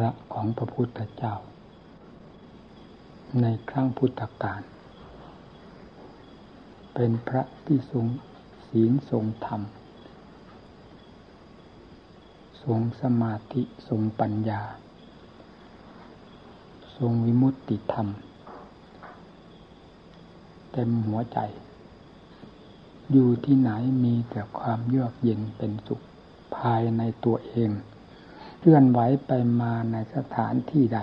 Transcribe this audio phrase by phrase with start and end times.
[0.00, 1.34] ระของพระพุทธเจ้า
[3.40, 4.62] ในครั้งพุทธกาล
[6.94, 8.06] เป็นพระที่ทรง
[8.68, 9.62] ศีลทรงธรรม
[12.62, 14.62] ทรงสมาธิทรงปัญญา
[16.96, 18.08] ทรงวิมุตติธรรม
[20.72, 21.38] เต็มหัวใจ
[23.12, 23.70] อยู่ที่ไหน
[24.04, 26.00] มีแต่ความเยือกเย็นเป็นสุข
[26.56, 27.70] ภายในตัวเอง
[28.62, 31.00] เคลื่อนไหวไปมาในสถานที่ใด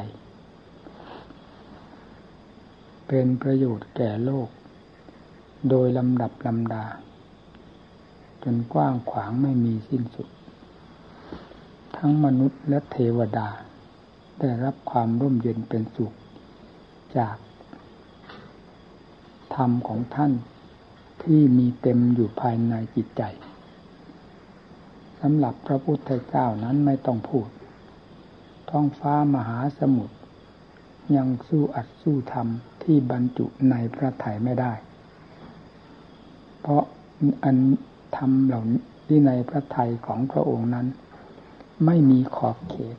[3.08, 4.50] เป็นประโยชน์แก่โลก
[5.70, 6.86] โดยลำดับลำดา
[8.44, 10.28] จนกว้างขวางไม่มีสิ้นสุด
[11.98, 13.50] ทั้งมนุษย์และเทวดา
[14.40, 16.14] ได้รับความร่มเย็นเป็นสุข
[17.18, 17.38] จาก
[19.56, 20.32] ธรรมของท่าน
[21.24, 23.24] ที่มีเต็มอยู่ภายในจิตใจ
[25.22, 27.50] สำหรับพระพุทธเจ้านั้นไม่ต้องพูด
[28.70, 30.16] ท้องฟ้ามหาสมุทร
[31.16, 34.74] ยังสู้อัดสู้ทำที่บรรจุในพระไถ่ไม่ได้
[36.62, 36.84] เพราะ
[37.44, 37.58] อัน
[38.18, 40.88] ทำเหล่านี้ที่ในพระไถ่ของพระองค์นั้น
[41.86, 42.98] ไม่มีขอบเขต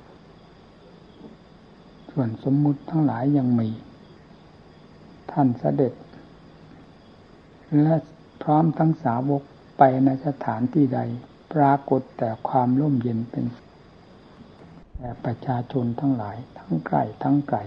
[2.10, 3.68] ส่วนสมมุติทั้งหลายยังมี
[5.30, 5.92] ท่านเสด็จ
[7.82, 7.96] และ
[8.42, 9.42] พร้อมทั้งสาวก
[9.78, 11.00] ไปในสถานที่ใด
[11.52, 13.44] ปรากฏแต่ความร่มเย็นเป็น
[14.96, 17.58] แต่ประชาชนทั้งหลายทั้งไกล้ทั้งไกล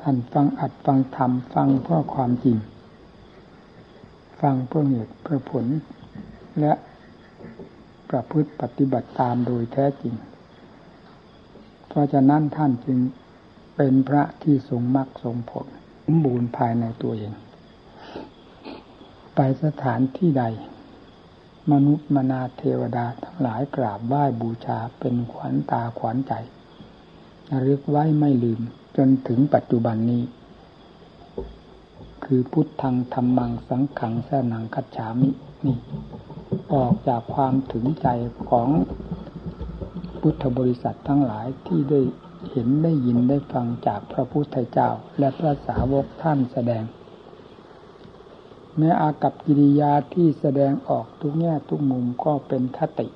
[0.00, 2.56] ท่านฟังอัดฟังธรรมฟังเพื่อความจริง
[4.40, 5.66] ฟังเพื่อเหตุเพื่อผล
[6.60, 6.72] และ
[8.10, 10.14] ประพฤติปฏิบัติตามโดยแท้จริง
[11.88, 12.98] เพราะฉะนั้นท่านจึง
[13.76, 15.66] เป็นพระที่ทรงมรรคทรงผล
[16.04, 17.32] สมบูรณ์ภายในตัวเอง
[19.34, 20.44] ไปสถานที่ใด
[21.70, 26.32] มนุษย์มนาเทวดาทั้งหลายกราบไหว้บูชาเป็นขวัญตาขวัญใจ
[27.66, 28.60] รึกไว้ไม่ลืม
[28.96, 30.22] จนถึงปัจจุบันนี้
[32.24, 35.30] คือพุทธังธรรมังสังขังแสนังคัจฉามิ
[35.66, 35.76] นี่
[36.74, 38.08] ออกจากความถึงใจ
[38.50, 38.68] ของ
[40.20, 42.00] พุทธบริษัททั้งหลายที่ได้
[42.50, 46.84] เห็นได้ยินได้ฟังจากพระพุทธเจ้าและพระสาวกท่านแสดง
[48.78, 53.06] แม้อากับกิริยาที่แสดงออกทุกแง่ทุกมุมก็เป็นคติ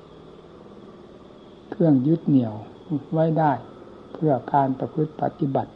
[1.69, 2.55] เครื่องยึดเหนี่ยว
[3.13, 3.51] ไว้ได้
[4.13, 5.71] เพื่อการประพฤติปฏิบัติ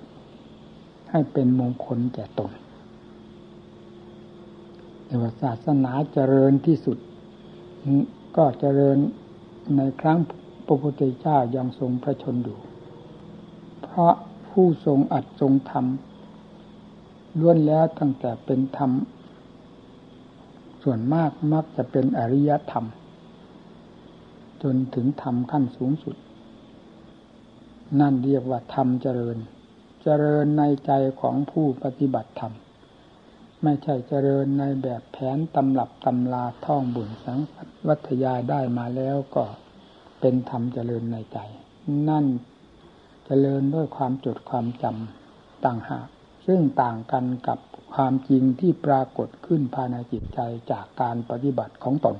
[1.11, 2.51] ให้เป็นมงคลแก่ตน
[5.05, 6.97] แต่ว่าศาสนาเจริญที่สุด
[8.37, 8.97] ก็เจริญ
[9.77, 10.17] ในครั้ง
[10.65, 12.59] พระพุทธเจ้ายังทรงพระชนอยู่
[13.83, 14.13] เพราะ
[14.49, 15.85] ผู้ทรงอัดทรงธรรม
[17.39, 18.91] ล้วนแล้วตั้งแต่เป็นธรรม
[20.83, 22.85] ส่วนมากมักจะเป็นอริยธรรม
[24.63, 26.15] จนถึงธรรมขั้นสูงสุด
[27.99, 29.37] นั่นเรียกว่าธรรมเจริญ
[30.03, 30.91] เจริญในใจ
[31.21, 32.53] ของผู้ปฏิบัติธรรม
[33.63, 37.39] ไม่ใช่เจริญในแบบแผนตำรับตำลาท่องบุญสัง
[37.87, 39.43] วัทยาได้มาแล้วก็
[40.19, 41.37] เป็นธรรมเจริญในใจ
[42.09, 42.25] นั่น
[43.25, 46.07] เจริญด้วยความจดความจำต่างหาก
[46.45, 47.59] ซึ่งต่างกันกับ
[47.93, 50.39] ความจริงที่ปรากฏขึ้นภายในจิตใจ
[50.71, 52.17] จากการปฏิบัติของตน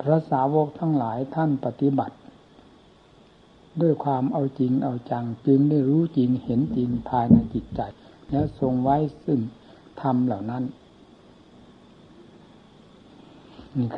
[0.00, 2.16] พระสาวกทั้งหลายท่านปฏิบัติ
[3.80, 7.80] ด้วยความเอาจริงเอาจังจึงได้รู้จริงเห็นจริงภายในจิตใจ
[8.30, 9.40] แล้วทรงไว้ซึ่ง
[10.00, 10.64] ธรรมเหล่านั้น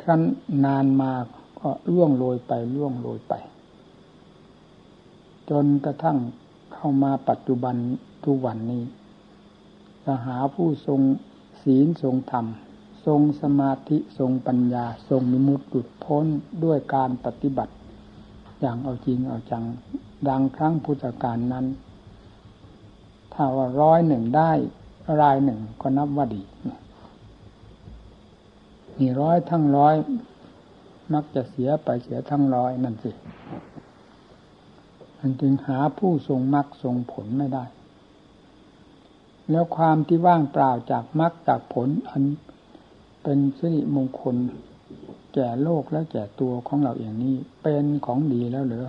[0.01, 0.21] ขั้น
[0.65, 1.13] นานมา
[1.59, 3.33] ก็ล่วงโรยไปล่วงโรยไป
[5.49, 6.17] จนกระทั่ง
[6.73, 7.75] เข้ามาปัจจุบัน
[8.25, 8.83] ทุกวันนี้
[10.05, 11.01] จะหาผู้ทรง
[11.63, 12.45] ศีลทรงธรรม
[13.05, 16.25] ทรงสมาธิทรงปัญญา ทรงมิมุตติพ้น
[16.63, 17.73] ด้วยการปฏิบัติ
[18.59, 19.63] อย่างเอาจริงเอาจัง
[20.27, 21.65] ดังครั้งพุทธกาลนั้น
[23.33, 24.51] ถ้าว่าร้อยหนึ่งได้
[25.21, 26.41] รายหนึ่งก็นับว่าดี
[28.97, 29.95] มีร้อยทั้งร้อย
[31.13, 33.11] มักจะเสียไปเสียทั้งร้อยนั่นสิ
[35.19, 37.65] มันจึงหาผู้ทรงมรรคทรงผลไม่ได้
[39.51, 42.23] แล้วความที่ว่างเปล่าจากมรรคจากผลอัน
[43.23, 44.35] เป็นสิริมงคล
[45.33, 48.87] แก่โลกและแก่ตัวของเราเองนี้ เป็นของดีแล้วเหรือ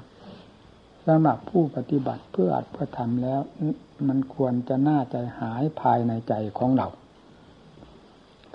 [1.07, 3.41] สำหรับผู้ปฏิบัติเพื่ออัดเพื่อทำแล้ว
[4.09, 6.89] มันควรจะน่าใจหายภายในใจของเรา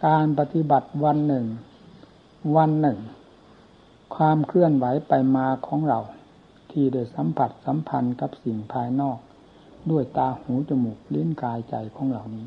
[0.06, 1.46] การปฏิบัติวันหนึ่ง
[2.56, 3.00] วันหนึ่ง
[4.16, 6.00] ความเคลื่อนไหวไปมาของเรา
[6.72, 9.20] ที่ได้สัมผัสสัมพันธ์กับสิ่งภายนอก
[9.92, 12.46] ด้วยตาหูจมูกลิ้นกายใจของเหล่านี้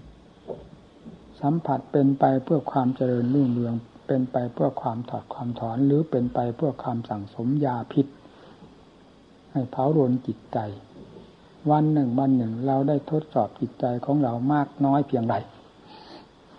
[1.40, 3.75] สัมผัสเป็นไปเพื่อความเจริญรุ่งเรือง
[4.06, 8.06] เป็นไปเพื่อความถอดความถอนหรือเป็นไปเพื่อความสั่งสมยาพิษ
[9.52, 10.58] ให้เผาโรนจิตใจ
[11.70, 15.34] วันหนึ่งวันหนึ่งเราได้ทดสอบจิตใจของเรามากน้อยเพียงไร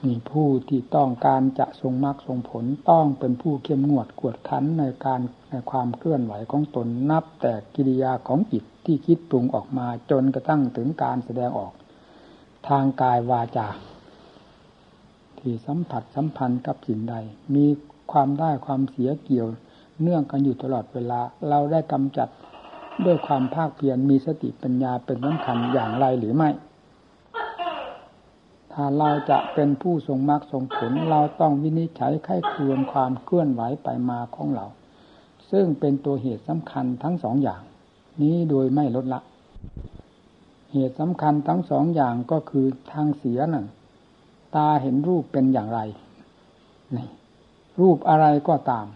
[0.06, 11.74] มีผู้ที่ต้องการจะทรงมรรคทรงผลต้องเป็นผู้เข้มงวดกวดขันในการในความเคลื่อนไหวของตนนับ แต่กิริยาของจิตที่คิดปรุงออกมาจนกระทั่งถึงการแสดงออก
[12.68, 13.68] ทางกายวาจา
[15.40, 17.16] ที่สัมผัสสัมพันธ์กับสิ่งใด
[17.56, 17.66] มี
[18.12, 19.48] ความได้ความเสียเกี่ยว
[20.02, 22.30] เนื่องกันอยู่ตลอดเวลา เราได้กำจัด
[23.06, 26.50] ด้วยความภาคเพียรมีสติปัญญาเป็นสำคัญอย่างไรหรือไม่
[28.74, 34.66] ถ้าเราจะเป็นผู้ทรงมรรคทรงผล เราต้องวินิจฉัยไข้ควนความเคลื่อนไหวไปมาของเรา
[35.52, 37.62] ซึ่งเป็นตัวเหตุสำคัญทั้งสองอย่าง
[38.22, 39.22] นี้โดยไม่ลดละ
[40.74, 43.66] เหตุสำคัญทั้งสองอย่างก็คือทางเสียนั่น
[44.56, 45.80] ตาเห็นรูปเป็นอย่างไร
[46.98, 47.08] นี่
[47.80, 48.88] รูปอะไรก็ตาม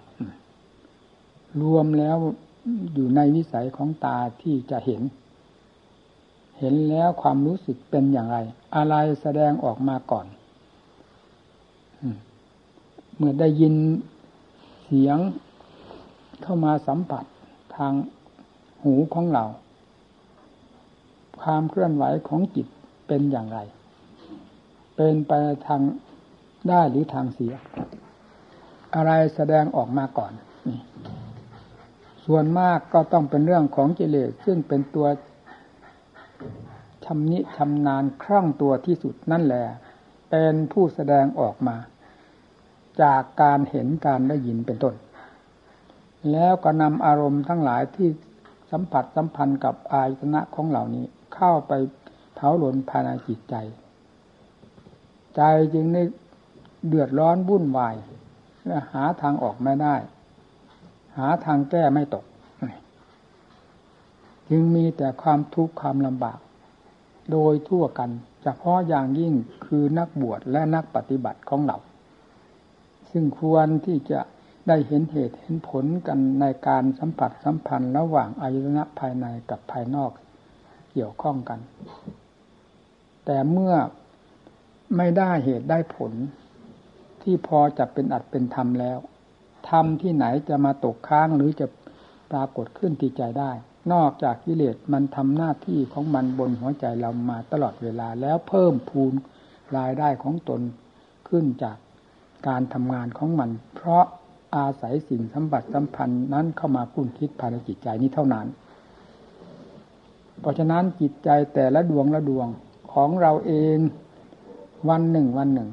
[1.62, 2.18] รวมแล้ว
[2.94, 5.01] อยู่ในวิสัยของตาที่จะเห็น
[6.59, 8.38] เห็นแล้วความรู้สึกเป็นอย่างไร
[8.75, 10.25] อะไรแสดงออกมาก่อน
[13.15, 13.75] เมื่อได้ยิน
[14.83, 15.18] เสียง
[16.42, 17.25] เข้ามาสัมผัส
[17.75, 17.94] ทาง
[18.83, 19.45] หูของเรา
[21.42, 22.68] ความเคลื่อนไหวของจิต
[23.07, 23.60] เป็นอย่างไร
[24.95, 25.31] เป็นไป
[25.68, 25.81] ทาง
[26.69, 27.53] ได้หรือทางเสีย
[28.95, 30.33] อะไรแสดงออกมาก่อน
[32.25, 35.07] ส่วนมากก็ต้องเป็นเรื่องของกิเลสซึ่งเป็นตัว
[37.07, 39.65] ชำนิชำนาญคล่องตัวที่สุดนั่นแหละ
[40.30, 41.75] เป็นผู้แสดงออกมา
[43.01, 44.95] จากการเห็นการได้ยินเป็นต้น
[46.31, 48.09] แล้วก็นำอารมณ์ทั้งหลายที่
[48.71, 51.06] สัมผัสสัมพันธ์กับอายตนะของเหล่านี้
[51.36, 51.71] เข้าไป
[52.36, 53.56] เผาหลนภายในจิตใจ
[55.36, 55.42] ใจ
[55.74, 56.03] จึงได้
[56.88, 57.95] เดือดร้อนวุ่นวาย
[58.65, 59.95] และหาทางออกไม่ได้
[61.18, 62.25] หาทางแก้ไม่ตก
[64.50, 66.39] จึงมีแต่ความทุกข์ความลำบาก
[67.31, 68.09] โดยทั่วกัน
[68.44, 69.33] เฉพาะอย่างยิ่ง
[69.65, 71.77] คือนักบวชและนักปฏิบัติของเรา
[73.12, 74.19] ซึ่งควรที่จะ
[74.68, 80.12] ได้เห็นเหตุเห็นผลกันในการสัมผัสสัมพันธ์ระหว่างอายตนะภายในกับภายนอก
[80.91, 81.59] เกี่ยวข้องกัน
[83.25, 83.74] แต่เมื่อ
[84.97, 86.12] ไม่ได้เหตุได้ผล
[87.21, 89.00] ที่พอจะเป็นอัดเป็นธรรมแล้ว
[89.69, 91.68] ธรรมที่ไหนจะมาตกค้างหรือจะ
[92.31, 93.51] ปรากฏขึ้นที่ใจได้
[93.94, 99.13] นอกจากกิเลสมันทำหน้าที่ของมันบนหัวใจเรามาตลอดเวลาแล้วเพิ่มพูน
[99.78, 100.62] รายได้ของตน
[101.28, 101.78] ขึ้นจาก
[102.48, 104.04] การทำงานของมัน เพราะ
[104.56, 108.48] อาศัยสิ่งสัมบัติสัมพันธ์นั้นเข้ามาคุ้นคิดภายในจิตใจนี้เท่านั้น
[110.39, 112.48] เพราะฉะนั้นจิตใจแต่ละดวงละดวง
[112.94, 113.78] ของเราเอง
[114.89, 115.69] วันหนึ่งวันหนึ่ง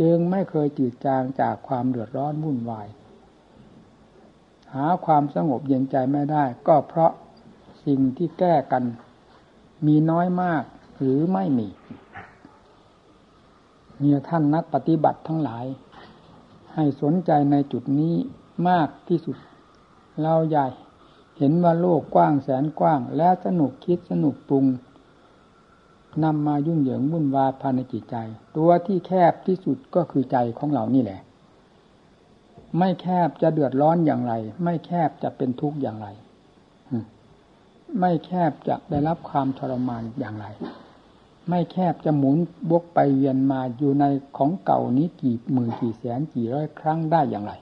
[0.00, 2.86] จึงไม่เคยจืดจางจากความเดือดร้อนวุ่นวาย
[4.74, 7.12] หาความสงบเย็นใจไม่ได้ ก็เพราะ
[7.86, 8.84] สิ่งที่แก้กัน
[9.86, 10.62] มีน้อยมาก
[11.00, 11.68] หรือไม่มี
[13.98, 15.64] เมียท่านนักปฏิบัติทั้งหลาย
[16.74, 18.14] ให้สนใจในจุดนี้
[18.68, 19.36] มากที่สุด
[20.20, 20.66] เราใหญ่
[21.38, 24.66] เห็นว่าโลกกว้างแสนกว้าง และสนุกคิดสนุกปรุง
[26.24, 28.16] นำมายุ่งเหยิงวุ่นวายภายในจิตใจ
[28.56, 31.20] ตัวที่แคบที่สุดก็คือใจของเรานี่แหละ
[32.78, 34.32] ไม่แคบจะเดือดร้อนอย่างไร
[34.64, 36.08] ไม่แคบจะเป็นทุกข์อย่างไร
[38.00, 40.46] ไม่แคบจะได้รับความทรมานอย่างไร
[41.48, 42.36] ไม่แคบจะหมุน
[42.70, 44.04] บกไปเวียนมาอยู่ใน
[44.36, 47.52] ของเก่านี้กี่หมื่นกี่แสนกี่ร้อยครั้งได้อย่างไร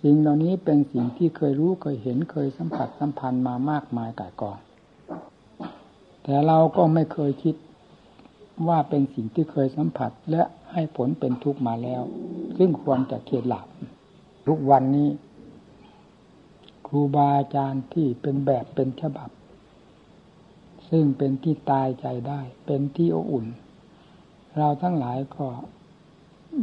[0.00, 4.58] สิ่งเหล่านี้เป็นสิ่งที่เคยรู้เคยเห็นเคยสัมผัสสัมพันธ์มามากมายก่ายกอง
[6.22, 7.56] แต่เราก็ไม่เคยคิด
[8.68, 12.02] ว่าเป็นสิ่งที่เคยสัมผัสและให้ผลเป็นทุกข์มาแล้ว
[12.58, 13.66] ซึ่งควรจะเขียดหลับ
[14.46, 15.08] ทุกวันนี้
[16.96, 19.30] รูบาอาจารย์ที่เป็นแบบเป็นฉบับ
[20.88, 23.46] ซึ่งเป็นที่ตายใจได้ เป็นที่อบอุ่น
[24.56, 25.46] เราทั้งหลายก็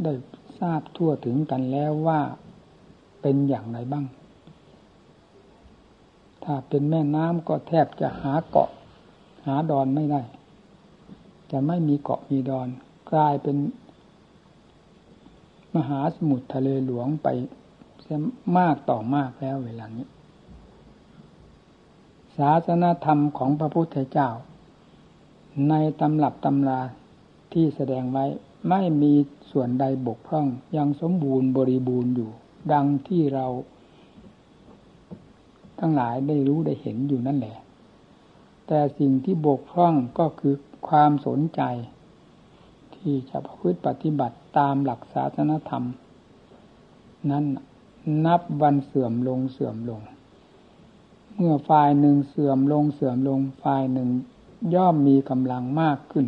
[0.03, 0.13] ได้
[0.59, 2.21] ทราบทั่วถึงกันแล้วว่า
[3.21, 4.05] เป็นอย่างไรบ้าง
[6.43, 8.69] ถ้าเป็นแม่น้ำก็แทบจะหาเกาะ
[9.45, 10.21] หาดอนไม่ได้
[11.51, 12.67] จะไม่มีเกาะมีดอน
[13.11, 13.57] กลายเป็น
[15.75, 17.27] มหาสมุทรทะเลหลวงไป
[18.57, 20.07] มากต่อมากแล้วเวลานี้
[22.37, 24.29] ศาสนาธรรมของพระพุทธเจ้า
[25.69, 26.81] ในตำรับตำรา
[27.53, 28.25] ที่แสดงไว้
[28.69, 29.13] ไม่มี
[29.51, 30.47] ส่วนใดบกพร่อง
[30.77, 32.31] ยังสมบูรณ์บริบูรณ์อยู่
[32.71, 33.47] ดังที่เรา
[35.79, 37.57] ทั้งหลายได้รู้ได้เห็นอยู่นั่นแหละ
[38.67, 40.55] แต่สิ่งที่บกพร่องก็คือ
[40.87, 41.61] ความสนใจ
[42.95, 45.85] ที่จะประพฤติปฏิบัติตามหลักศาสนธรรม
[47.31, 47.45] นั้น
[48.25, 50.01] นับวันเสื่อมลงเสื่อมลง
[51.37, 54.09] เมื่อฝ่ายหนึ่งเสื่อมลงเสื่อมลงฝ่ายหนึ่ง
[54.75, 56.25] ย่อมมีกำลังมากขึ้น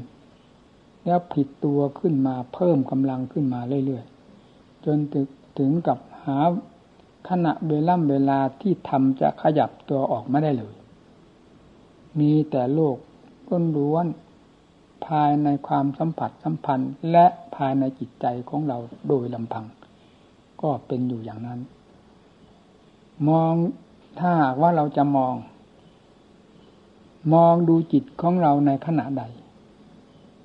[1.06, 4.98] แล้วผิดตัวขึ้นมาเพิ่มกำลังขึ้นมาเรื่อยๆจน
[5.58, 6.38] ถึงกับหา
[7.30, 10.76] ขณะเวล่ำเวลาที่ทำจะขยับตัวออกไม่ได้เลย
[12.20, 12.98] มีแต่โลก
[13.50, 14.06] ก้นล้วน
[15.06, 19.66] ภายในความสัมผัสสัมพันธ์ และภายในจิตใจของเราโดยลำพัง
[20.62, 21.60] ก็เป็นอยู่อย่างนั้น
[23.28, 23.54] มอง
[24.20, 25.36] ถ้าหากว่าเราจะมอง
[27.34, 29.24] มองดูจิตของเราในขณะใด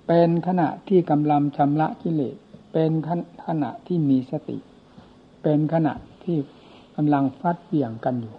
[0.06, 2.36] เป็นขณะที่กำลังชำระกิเลส
[2.72, 3.10] เป็นข
[3.62, 4.58] ณะที่มีสติ
[5.42, 6.36] เป็นขณะที่
[6.96, 8.36] กำลังฟัดเบี่ยงกันอยู่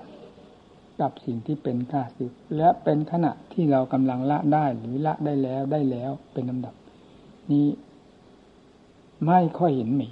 [1.01, 6.75] กับสิ่งที่เป็นข้าศึกและเป็นขณะที่เรากำลังละได้หรือละได้แล้วได้แล้วเป็นลำดับ
[7.51, 7.67] นี้
[9.25, 10.09] ไม่ค่อยเห็นมี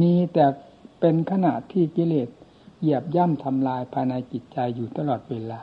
[0.00, 0.46] มีแต่
[1.00, 2.28] เป็นขณะที่กิเลส
[2.80, 5.60] เหยียบย่ำทำลายภายในจิตใจอยู่ตลอดเวลา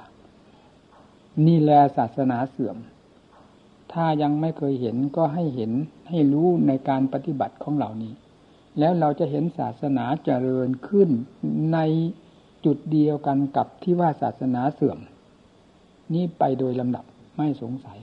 [1.46, 2.78] นี่แลศาสนาเสื่อม
[3.94, 5.72] ถ้ายังไม่เคยเห็นก็ให้เห็น
[6.10, 8.14] ให้รู้ในการปฏิบัติของเหล่านี้
[8.80, 11.10] แล้วเราจะเห็นศาสนาเจริญขึ้น
[11.74, 11.80] ใน
[12.66, 15.00] จุดเดียวกันกับที่ว่าศาสนาเสื่อม
[16.14, 17.06] นี้ไปโดยลำดับ
[17.38, 18.00] ไม่สงสัย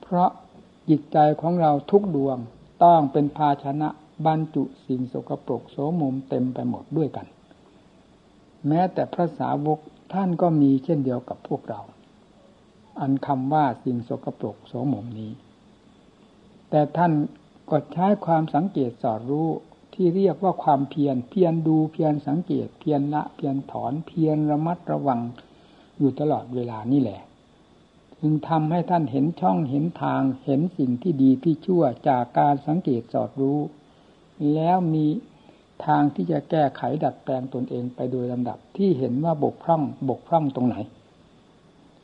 [0.00, 0.30] เพราะ
[0.88, 2.38] จิตใจของเราทุกดวง
[2.84, 3.88] ต้องเป็นภาชนะ
[4.26, 7.26] บรรจุสิ่งสกปรกโสมมเต็มไปหมดด้วยกัน
[8.68, 9.78] แม้แต่พระสาวก
[10.12, 11.80] ท่านก็มีเช่นเดียวกับพวกเรา
[13.00, 15.32] อันคำว่าสิ่งสกปรกโสมมนี้
[16.70, 17.12] แต่ท่าน
[17.70, 19.48] ก็ใช้ความสังเกตสอดรู้
[19.94, 25.20] ที่เรียกว่าความเพียรเพียรดูเพียรสังเกตเพียรละเพียรถอนเพียรระมัดระวัง
[25.98, 27.20] อยู่ตลอดเวลานี่แหละ
[28.20, 33.58] จึงทำให้ท่านเห็นช่องเห็นทางเห็นสิ่งที่ดีที่ชั่วจากการสังเกตสอดรู้
[34.54, 35.06] แล้วมี
[35.86, 40.76] ทางที่จะแก้ไขดัดแปลงตนเองไปโดยลำดับที่เห็นว่าบกพร่องบกพร่องตรงไหน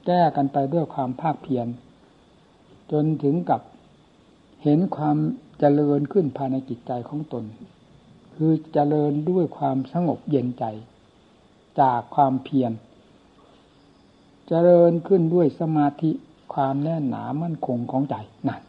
[0.06, 1.66] แก้กันไปด้วยความภาคเพียร
[2.92, 3.60] จนถึงกับ
[4.62, 5.16] เห็นความ
[5.58, 7.44] เจริญขึ้นภายในจิตใจของตน
[8.34, 10.64] คือเจริญด้วยความสงบเย็นใจ
[11.80, 12.72] จากความเพียร
[14.48, 16.10] เจริญขึ้นด้วยสมาธิ
[16.54, 18.14] ความแน่นหนามั่นคงของใจ
[18.48, 18.60] นั่น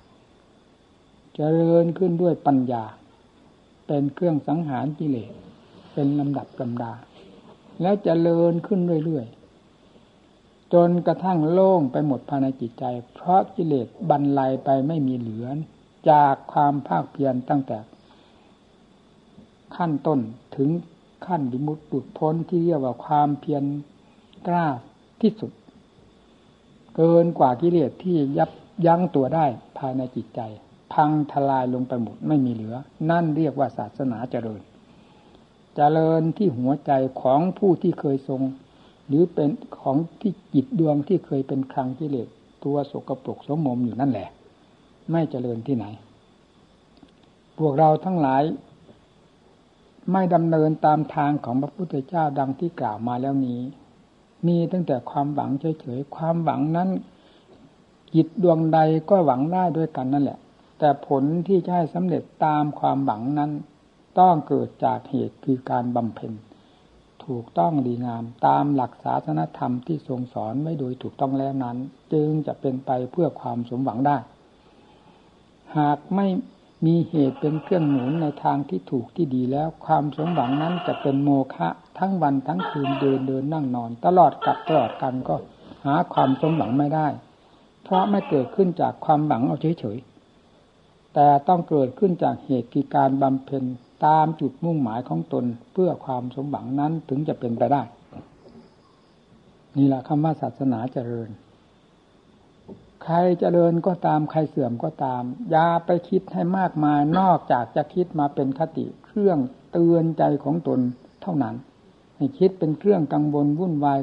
[1.35, 2.83] เจริญขึ้นด้วยปัญญา
[3.87, 5.31] เป็นเครื่องสังหารกิเลส
[5.93, 6.93] เป็นลำดับลำดา
[7.81, 15.47] แล้วจเจริญขึ้นเรื่อยๆ จนกระทั่งโล่งไปหมดภายในจิตใจ เพราะกิเลสบรรลัยไปไม่มีเหลือ
[16.09, 17.77] จากความภาคเพียรตั้งแต่
[19.75, 20.19] ขั้นต้น
[20.55, 20.69] ถึง
[21.25, 23.63] ขั้นดิมุตตุดพ้นที่เรียกว่าความเพียร
[24.47, 24.67] กล้า
[25.21, 25.51] ที่สุด
[26.95, 28.51] เกินกว่ากิเลสที่ยับ
[28.85, 29.45] ยั้งตัวได้
[29.77, 30.41] ภายในจิตใจ
[30.97, 32.75] พังทลายลงไปหมดไม่มีเหลือ
[33.09, 34.61] นั่นเรียกว่าศาสนาเจริญ
[35.75, 38.41] เจริญที่หัวใจของผู้ที่เคยทรง
[39.07, 39.49] หรือเป็น
[39.79, 42.27] ของที่จิตดวงที่เคยเป็นครังกิเลส
[42.63, 44.29] ตัวสกปรกสมมอยู่นั่นแหละ
[45.11, 45.85] ไม่เจริญที่ไหน
[47.57, 48.43] พวกเราทั้งหลาย
[50.11, 53.61] ไม่ดำเนินตามทางของพระพุทธเจ้าดังที่กล่าวมาแล้วนี้
[54.47, 55.51] มีตั้งแต่ความหวัง
[55.81, 56.89] เฉยๆความหวังนั้น
[58.15, 60.39] จิตดวงใดก็หวังได้ด้วยกันนั่นแหละ
[60.79, 63.51] แต่ผลที่จะให้สำเร็จตามความหวังนั้น
[64.19, 66.33] ต้องเกิดจากเหตุคือการบำเพ็ญ
[67.25, 71.77] ถูกต้องดีงามตามหลักศาสนธรรมที่ทรงสอนไว้โดยถูกต้องแล้วนั้น
[72.13, 74.17] จึงจะเป็นไปเพื่อความสมหวังได้
[75.77, 76.27] หากไม่
[76.85, 85.35] มีเหตุเป็นเครื่องหนุนในทางที่ถูกที่ดีแล้วความสมหวังนั้นจะเป็นโมฆะทั้งวันทั้งคืนเดินเดินนั่งนอน ตลอดกับตลอดกันก็
[85.85, 87.07] หาความสมหวังไม่ได้
[87.83, 90.16] เพราะไม่เกิดขึ้นจากความหวังเอาเฉยๆ
[91.13, 93.63] แต่ต้องเกิดขึ้นจากเหตุกีการบำเพ็ญ
[94.05, 97.81] ตามจุดมุ่งหมายของตนเพื่อความสมหวังนั้นถึงจะเป็นไปได้
[99.77, 101.29] นี่แหละคำว่าศาสนาเจริญ
[103.03, 109.39] ใครเจริญก็ตามใครเสื่อมก็ตาม อย่าไปคิดให้มากมายนอกจากจะคิดมาเป็นคติเครื่อง
[109.71, 110.79] เตือนใจของตน
[111.21, 111.55] เท่านั้น
[112.15, 113.99] ให้คิดเป็นเครื่องกังวลวุ่นวาย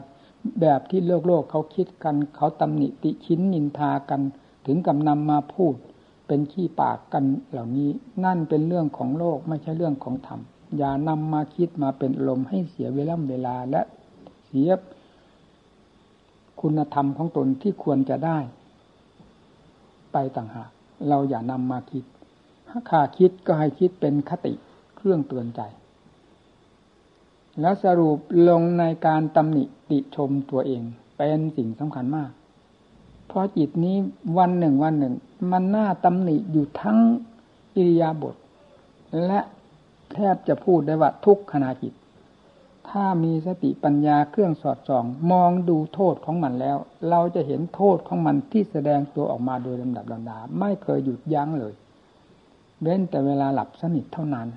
[0.61, 4.21] แบบที่โลกโลกเขาคิดกัน เขาตำหนิติชิ้นนินทากัน
[4.67, 5.75] ถึงกับนำมาพูด
[6.27, 7.91] เป็นขี้ปากกันเหล่านี้
[8.25, 10.41] นั่นเป็นเรื่องของโลกไม่ใช่เรื่องของธรรม
[10.77, 13.81] อย่านำมาคิดมาเป็นลมให้เสียเวลาเวลาและ
[14.47, 14.71] เสีย
[16.61, 18.39] คุณธรรมของตนที่ควรจะได้
[20.13, 20.71] ไปต่างหาก
[21.09, 22.05] เราอย่านำมาคิด
[22.69, 24.53] ถ้าขาคิดก็ให้คิดเป็นคติ
[24.97, 25.61] เครื่องเตือนใจ
[27.61, 30.83] แล้วสรุปลงในการตำหนิติชมตัวเอง
[31.17, 32.31] เป็นสิ่งสำคัญมาก
[33.27, 33.97] เพราะจิตนี้
[34.39, 35.15] วันหนึ่งวันหนึ่ง
[35.53, 36.99] มันน่าตำหนิอยู่ทั้ง
[37.77, 38.37] อิริยาบถ
[39.27, 39.41] และ
[40.13, 41.95] แทบจะพูดได้ว่าทุกขณะจิต
[42.89, 46.77] ถ้ามีสติปัญญาเครื่องสอดส่อง มองดูโทษของมันแล้ว
[47.11, 51.75] เราจะเห็นโทษของมันที่แสดงตัวออกมาโดยลำดับลำดาไม่เคยหยุดยั้งเลย
[52.83, 54.49] เว้นแต่เวลาหลับสนิทเท่านั้น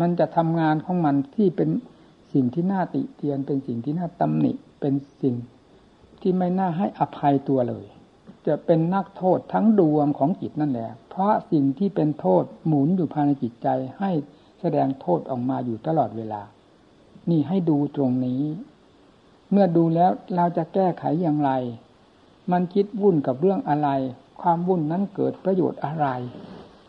[0.00, 1.70] มันจะทำงานของมันที่เป็น
[2.32, 5.34] สิ่งที่น่าติเตียนเป็นสิ่งที่น่าตำหนิเป็นสิ่ง
[6.22, 7.86] ที่ไม่น่าให้อภัยตัวเลย
[8.46, 13.68] จะเป็นนักโทษทั้งดวงของจิตนั่นแหละ เพราะสิ่งที่เป็นโทษหมุนอยู่ภายในจิตใจ
[13.98, 14.10] ให้
[14.60, 16.42] แสดงโทษออกมาอยู่ตลอดเวลา
[17.30, 18.42] นี่ให้ดูตรงนี้
[19.50, 21.50] เมื่อดูแล้วเราจะแก้ไขอย่างไร
[22.52, 23.88] มันคิดวุ่นกับเรื่องอะไร
[24.40, 26.06] ความวุ่นนั้นเกิดประโยชน์อะไร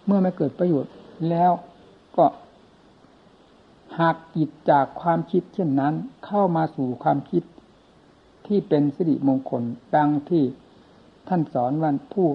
[0.05, 0.93] เมื่อไม่เกิดประโยชน์
[1.29, 1.51] แล้ว
[2.17, 2.25] ก็
[3.99, 5.93] หากจิตจากความคิดเช่นนั้น
[6.25, 7.43] เข้ามาสู่ความคิด
[8.47, 9.63] ที่เป็นสิริมงคล
[9.95, 10.43] ดังที่
[11.27, 12.27] ท่านสอนวันผู้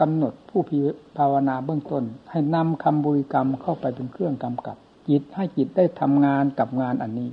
[0.00, 0.78] กำหนดผู้พิ
[1.16, 4.76] ภาวนาเบื้องต้น ให้นำคำบุริกรรมเข้าไปเป็นเครื่องกำกับ
[5.08, 7.30] จิตให้จิตได้ทำงานกับงานอันนี้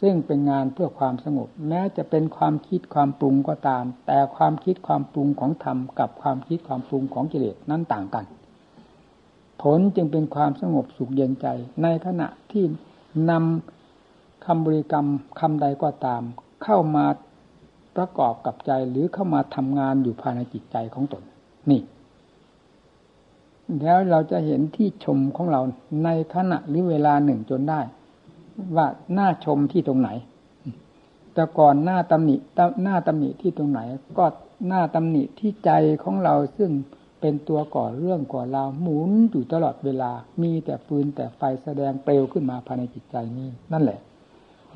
[0.00, 8.24] ซึ่งเป็นงานเพื่อความสงบ แม้จะเป็นความคิดความปรุงก็ตาม แต่ความคิดความปรุงของธรรมกับความคิดความปรุงของกิเลสนั้นต่างกัน
[9.62, 11.46] ผลจึงเป็นความสงบสุขเย็นใจ
[11.82, 12.64] ในขณะที่
[13.30, 15.06] นำคำบริกรรม
[15.40, 16.22] คำใดก็ตาม
[16.64, 17.04] เข้ามา
[17.96, 21.22] ประกอบกับใจหรือเข้ามาทำงานอยู่ภายในจิตใจของตน
[21.70, 21.82] นี่
[23.82, 25.60] แล้วเราจะเห็นที่ชมของเรา
[26.04, 27.80] ในขณะหรือเวลาหนึ่งจนได้
[28.76, 30.10] ว่าหน้าชมที่ตรงไหน
[31.34, 32.36] แต่ก่อนหน้าตำหนิ
[32.82, 33.80] หน้าตำหนิที่ตรงไหน
[34.18, 34.24] ก็
[34.68, 35.70] หน้าตำหนิที่ใจ
[36.02, 36.70] ของเราซึ่ง
[37.20, 40.12] เป็นตัวก่อเรื่องก่อราวหมุนอยู่ตลอดเวลา
[40.42, 44.00] มีแต่ปืนแต่ไฟแสดงเปลวขึ้นมาภายในจิตใจนี้ นั่นแหละ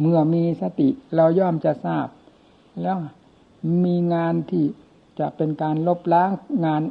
[0.01, 2.07] เมื่อมีสติเราย่อมจะทราบ
[2.83, 2.97] แล้ว
[3.85, 4.65] มีงานที่
[5.19, 6.31] จะเป็นการลบล้าง
[6.67, 6.83] งาน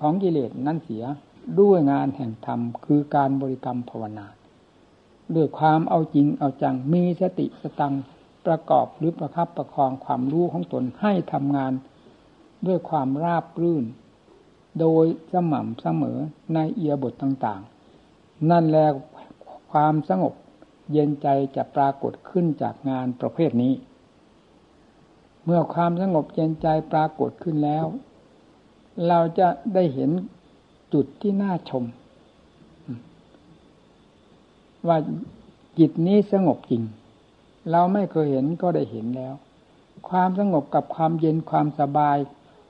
[0.00, 1.04] ของกิเลสนั่นเสีย
[1.60, 4.26] ด้วยงานแห่งธรรม คือการบริกรรมภาวนา
[5.34, 7.94] ด้วยความเอาจริงเอาจังมีสติสตัง
[8.46, 11.72] ประกอบหรือประคับประคองความรู้ของตนให้ทำงาน
[12.66, 13.84] ด้วยความราบรื่น
[14.80, 16.18] โดยสม่ำเสมอ
[16.54, 18.86] ในเอียบทต่างๆ นั่นแหละ
[19.72, 20.34] ความสงบ
[20.92, 23.72] เย็นใจจะปรากฏขึ้นจากงานประเภทนี้
[25.44, 27.84] เมื่อความสงบเย็นใจปรากฏขึ้นแล้ว
[29.08, 30.10] เราจะได้เห็น
[30.92, 31.84] จุดที่น่าชม
[34.88, 34.98] ว่า
[35.78, 36.82] จิตนี้สงบจริง
[37.70, 39.34] เราไม่เคยเห็นก็ได้เห็นแล้ว
[40.08, 42.18] ความสงบกับความเย็นความสบาย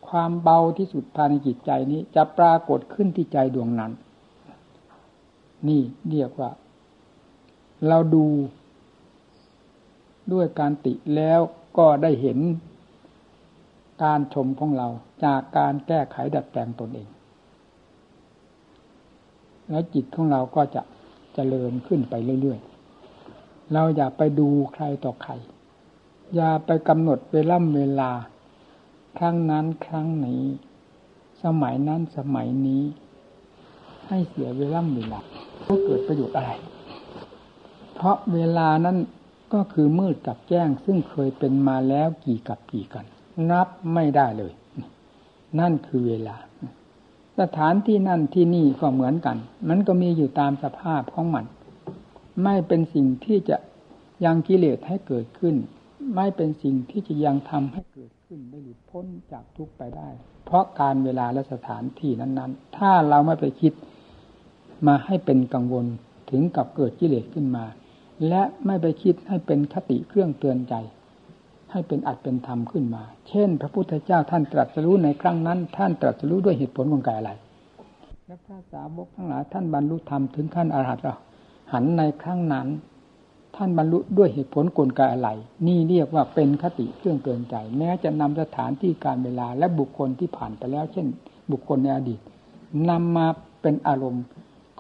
[0.08, 3.92] ความเบาที่สุดภายในจิตใจนี้ จะปรากฏขึ้นที่ใจดวงนั้น
[5.68, 6.50] นี่เรียกว่า
[7.88, 8.26] เราดู
[10.32, 11.40] ด้วยการติแล้ว
[11.78, 12.38] ก็ได้เห็น
[14.02, 14.88] การชมของเรา
[15.24, 17.08] จากการแก้ไขดัดแปลงตนเอง
[19.70, 20.82] แล้วจิตของเราก็จะ
[21.36, 25.32] จะเจริญขึ้นไปเรื่อยๆ เราอย่าไปดูใครต่อใคร
[26.34, 28.10] อย่าไปกำหนดเวล่ำเวลา
[29.18, 30.42] ครั้งนั้นครั้งนี้
[31.44, 32.82] สมัยนั้นสมัยนี้
[34.08, 35.20] ให้เสียเวลาเวลา
[35.66, 36.50] ก็เกิดประโยชน์อะไร
[37.94, 38.96] เพราะเวลานั้น
[39.52, 43.06] ก็คือมืดกับแจ้งซึ่งเคยเป็นมาแล้วกี่กับกี่กัน
[43.50, 44.52] นับไม่ได้เลย
[45.60, 46.36] นั่นคือเวลา
[47.40, 49.36] สถานที่นั่นที่นี่ก็เหมือนกัน
[49.68, 51.44] มันก็มีอยู่ตามสภาพของมัน
[52.44, 53.56] ไม่เป็นสิ่งที่จะ
[54.24, 55.56] ยังกิเลสให้เกิดขึ้น
[56.16, 60.08] ไม่เป็นสิ่งที่จะยังทำให้เกิดขึ้นได้หลุดพ้นจากทุกไปได้
[60.44, 63.72] เพราะการเวลาและสถานที่นั้น ๆ ถ้าเราไม่ไปคิด
[64.86, 65.86] มาให้เป็นกังวล
[66.30, 67.64] ถึงกับเกิดกิเลสขึ้นมา
[68.28, 70.74] และไม่ไปคิดให้เป็นคติเครื่องเตือนใจ
[71.72, 77.32] ให้เป็นอัดเป็นธรรมขึ้นมา เช่น พระพุทธเจ้าท่านตรัสรู้ในครั้งนั้น ท่านตรัสรู้ด้วยเหตุผลของกายอะไร
[78.26, 81.06] และพระสาวกทั้งหลายท่านบรรลุธรรมถึงขั้นอรหัต
[81.72, 82.68] หันในครั้งนั้น
[83.56, 85.30] ท่านบรรลุด้วยเหตุผลกลไกอะไร
[85.66, 91.06] นี่เรียกว่าเป็นคติเครื่องเตือนใจ แม้จะนำสถานที่การเวลาและบุคคลที่ผ่านไปแล้ว เช่น
[91.50, 92.20] บุคคลในอดีต
[92.90, 93.26] นำมา
[93.62, 94.24] เป็นอารมณ์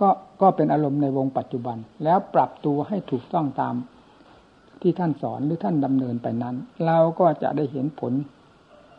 [0.02, 0.10] ก็
[0.42, 3.74] ก็เป็นอารมณ์ในวงปัจจุบัน แล้วปรับตัวให้ถูกต้องตาม
[4.80, 6.54] ที่ท่านสอนหรือท่านดำเนินไปนั้น
[6.86, 8.12] เราก็จะได้เห็นผล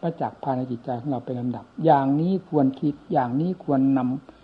[0.02, 4.00] ประจักษ์ภายในจิตใจของเราเป็นลำดับ อย่างนี้ควรคิดอย่างนี้ควรน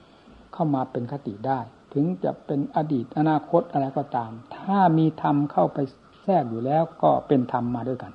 [0.06, 1.60] ำเข้ามาเป็นคติได้
[1.93, 5.78] ถึงจะเป็นอดีตอนาคตอะไรก็ตาม ถ้ามีธรรมเข้าไป
[6.24, 8.13] แทรกอยู่แล้วก็เป็นธรรมมาด้วยกัน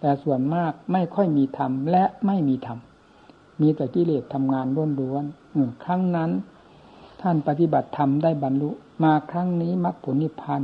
[0.00, 2.78] แต่ส่วนมากไม่ค่อยมีธรรมและไม่มีธรรม
[3.60, 4.66] มีแต่กิเลสทำงาน
[5.00, 6.30] ล้วนๆครั้งนั้น
[7.20, 8.70] ท่านปฏิบัติธรรมได้บรรลุ
[9.04, 10.62] มาครั้งนี้มรรคผลนิพพาน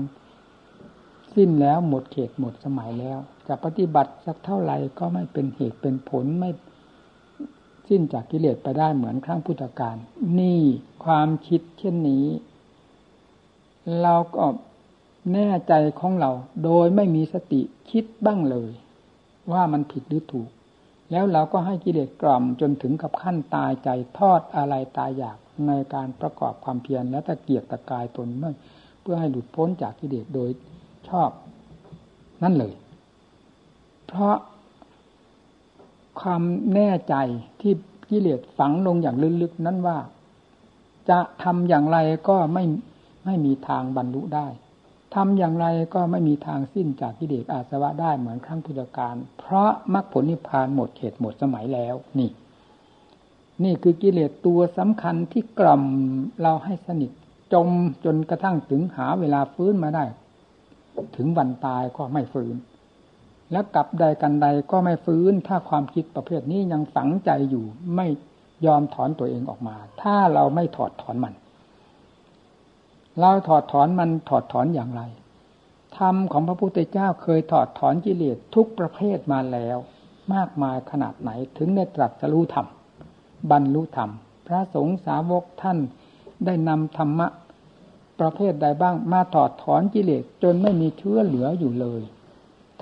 [1.34, 6.50] สิ้นแล้วหมดเขตหมดสมัยแล้ว จะปฏิบัติสักเท่าไหร่ก็ไม่เป็นเหตุเป็นผลไม่
[7.88, 9.96] สิ้นจากกิเลสไปได้เหมือนครั้งพุทธกาล
[10.38, 10.60] นี่
[11.04, 12.26] ความคิดเช่นนี้
[14.02, 14.44] เราก็
[15.32, 16.30] แน่ใจของเรา
[16.64, 18.70] โดยไม่มีสติคิดบ้างเลย
[19.52, 20.48] ว่ามันผิดหรือถูก
[21.10, 23.88] แล้วเราก็ให้กิเลสกล่อมจนถึงกับขั้นตายใจ
[24.18, 25.38] ทอดอะไรตายอยาก
[25.68, 28.28] ในการประกอบความเพียรและตะเกียกตะกายตน
[29.00, 30.50] เพื่อให้หลุดพ้นจากกิเลสโดย
[31.08, 31.30] ชอบ
[32.42, 32.74] นั่นเลย
[34.06, 34.36] เพราะ
[36.20, 36.42] ความ
[36.74, 37.14] แน่ใจ
[37.60, 37.72] ที่
[38.10, 39.98] กิเลสฝังลงอย่างลึกๆนั้นว่า
[41.10, 42.64] จะทำอย่างไรก็ไม่
[43.24, 44.46] ไม่มีทางบรรลุได้
[45.14, 52.30] ทำอย่างไรก็ไม่มีทางสิ้นจากกิเลสอาสวะได้เหมือนครั้งพุทธกาลเพราะมรรคผลนิพพานหมดเขตหมดสมัยแล้วนี่
[53.64, 55.82] นี่คือกิเลสตัวสำคัญที่กล่อม
[56.42, 57.10] เราให้สนิท
[57.52, 57.68] จม
[58.04, 60.04] จนกระทั่งถึงหาเวลาฟื้นมาได้
[61.16, 62.54] ถึงวันตายก็ไม่ฟื้น
[63.52, 67.64] แล้วกลับใดกันใดก็ไม่ฟื้น ถ้าความคิดประเภทนี้ยังฝังใจอยู่
[67.96, 68.06] ไม่
[68.66, 71.34] ยอมถอนตัวเองออกมา ถ้าเราไม่ถอดถอนมัน
[73.20, 75.02] เราถอดถอนมันถอดถอนอย่างไร
[75.98, 79.76] ธรรมของพระพุทธเจ้าเคยถอดถอนกิเลสทุกประเภทมาแล้ว
[80.34, 82.66] มากมายขนาดไหนถึงได้ตรัสรู้ธรรม
[83.50, 84.10] บรรลุธรรม
[84.46, 85.78] พระสงฆ์สาวกท่าน
[86.44, 87.26] ได้นำธรรมะ
[88.20, 92.02] ประเภทใดบ้างมาถอดถอนกิเลสจนไม่มีเชื้อเหลืออยู่เลย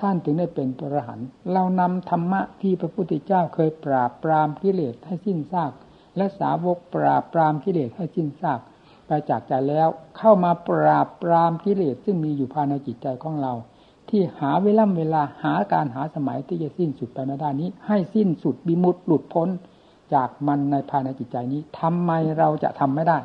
[0.01, 1.19] ท่านถึงได้เป็นตัวรหัน
[1.53, 5.71] เรานำธรรมะที่พระพุทธเจ้าเคยปราบปรามกิเลสให้สิ้นซาก
[6.17, 8.59] และสาวกปราบปรามกิเลสให้สิ้นซาก
[9.07, 13.53] ไปจากใจแล้วเข้ามาปราบปรามกิเลสซึ่งมีอยู่ภายในจิตใจของเรา
[14.09, 19.49] ที่หาเวลาเวลาหาการหาสมัยที่จะสิ้นสุดไปไม่ได้นี้ ให้สิ้นสุดบิมุตหลุดพ้น
[20.13, 23.19] จากมันในภายในจิตใจนี้ทำไมเราจะทำไม่ได้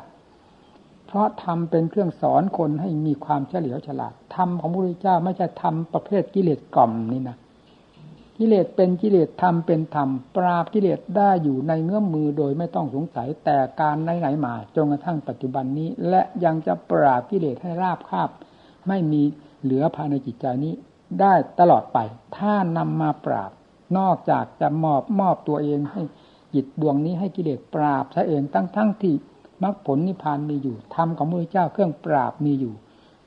[1.07, 7.37] เพราะทำเป็นเครื่องสอนคนให้มีความเฉลียวฉลาดธรรมของพระพุทธเจ้าไม่ใช่ทำประเภทกิเลสกล่อมนี่นะ
[8.37, 18.29] กิเลสเป็นกิเลสธรรมเป็นธรรม ปราบกิเลสได้อยู่ในเงื้อมมือโดยไม่ต้องสงสัยแต่การไหนๆมาจนกระทั่งปัจจุบันนี้ และยังจะปราบกิเลสให้ราบคาบ
[18.87, 19.21] ไม่มี
[19.61, 20.73] เหลือภายในจิตใจนี้
[21.21, 21.97] ได้ตลอดไป
[22.37, 23.51] ถ้านำมาปราบ
[23.97, 26.01] นอกจากจะมอบมอบตัวเองให้
[26.53, 29.13] จิตดวงนี้ให้กิเลสปราบซะเองตั้งทั้งที่
[29.63, 32.73] มรรคผลนิพพานมีอยู่ธรรมของพระเจ้าเครื่องปราบมีอยู่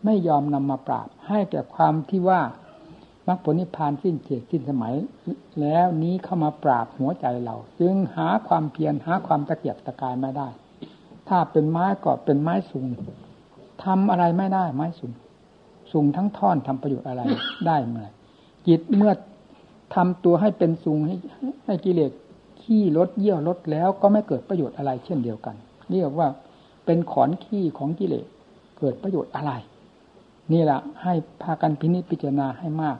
[0.05, 2.41] ไม่ยอมนำมาปราบ ให้แก่ความที่ว่า
[3.29, 4.95] มรรคผลนิพพานสิ้นเขตสิ้นสมัย
[5.61, 10.49] แล้วนี้เข้ามาปราบหัวใจเรา จึงหาความเพียรหาความตะเกียบตะกายไม่ได้
[11.29, 12.87] ถ้าเป็นไม้ก็เป็นไม้สูง
[13.85, 15.13] ทำอะไรไม่ได้ไม้สูง
[15.93, 17.23] สูงทั้งท่อนทำประโยชน์อะไร
[17.67, 18.09] ได้เมื่อ
[18.67, 19.13] จิตเมื่อ
[19.95, 21.15] ทำตัวให้เป็นสูงให้
[21.65, 22.11] ให้กิเลส
[22.64, 25.57] ขี้ลดเยี่ยวลดแล้วก็ไม่เกิดประโยชน์อะไรเช่นเดียวกัน
[25.90, 26.29] เรียกว่า
[26.85, 28.27] เป็นขอนขี้ของกิเลส
[28.79, 29.53] เกิดประโยชน์อะไร
[30.53, 32.98] นี่แหละให้พากันพินิจพิจารณาให้มาก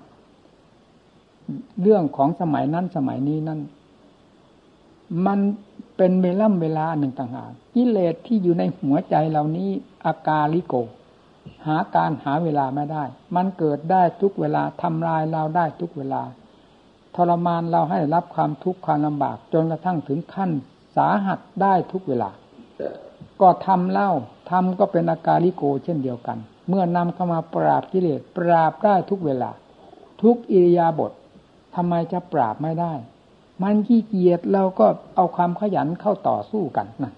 [1.83, 3.61] เรื่องของสมัยนั้นสมัยนี้นั่น
[5.27, 5.41] มัน
[5.97, 9.69] เป็นเวล่ำเวลาหนึ่งต่างหากกิเลสที่อยู่ในหัวใจเหล่านี้
[10.05, 10.75] อากาลิโก
[11.67, 13.05] หาการหาเวลาไม่ได้
[13.37, 16.23] มันเกิดได้ทุกเวลาทำลายเราได้ทุกเวลา
[17.17, 20.51] ทรมานเราให้รับความทุกข์ความลำบาก จนกระทั่งถึงขั้น
[20.97, 22.31] สาหัสได้ทุกเวลา
[23.41, 24.11] ก็ทำเล่า
[24.51, 29.51] ทำก็เป็นอาการลิโกเช่นเดียวกัน เมื่อนำเข้ามาปราบกิเลสปราบได้ทุกเวลา
[30.23, 31.13] ทุกอิริยาบถ
[31.75, 32.93] ทำไมจะปราบไม่ได้
[33.63, 37.13] มันขี้เกียจเราก็เอาความขยันเข้าต่อสู้กันนะ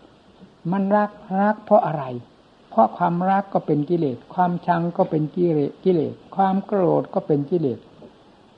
[0.73, 2.05] มันรักรักเพราะอะไร
[2.71, 7.79] เพราะความรักก็เป็นกิเลส ความชังก็เป็นกิเลสกิเลส ความโกรธก็เป็นกิเลส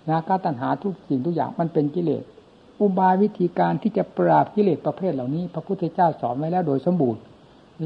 [0.09, 2.23] นะกาตัณหาทุกสิ่งทุกอย่างมันเป็นกิเลส
[2.81, 7.21] อุบายวิธีการที่จะปราบกิเลสประเภทเหล่านี้ พระพุทธเจ้าสอนไว้แล้วโดยสมบูรณ์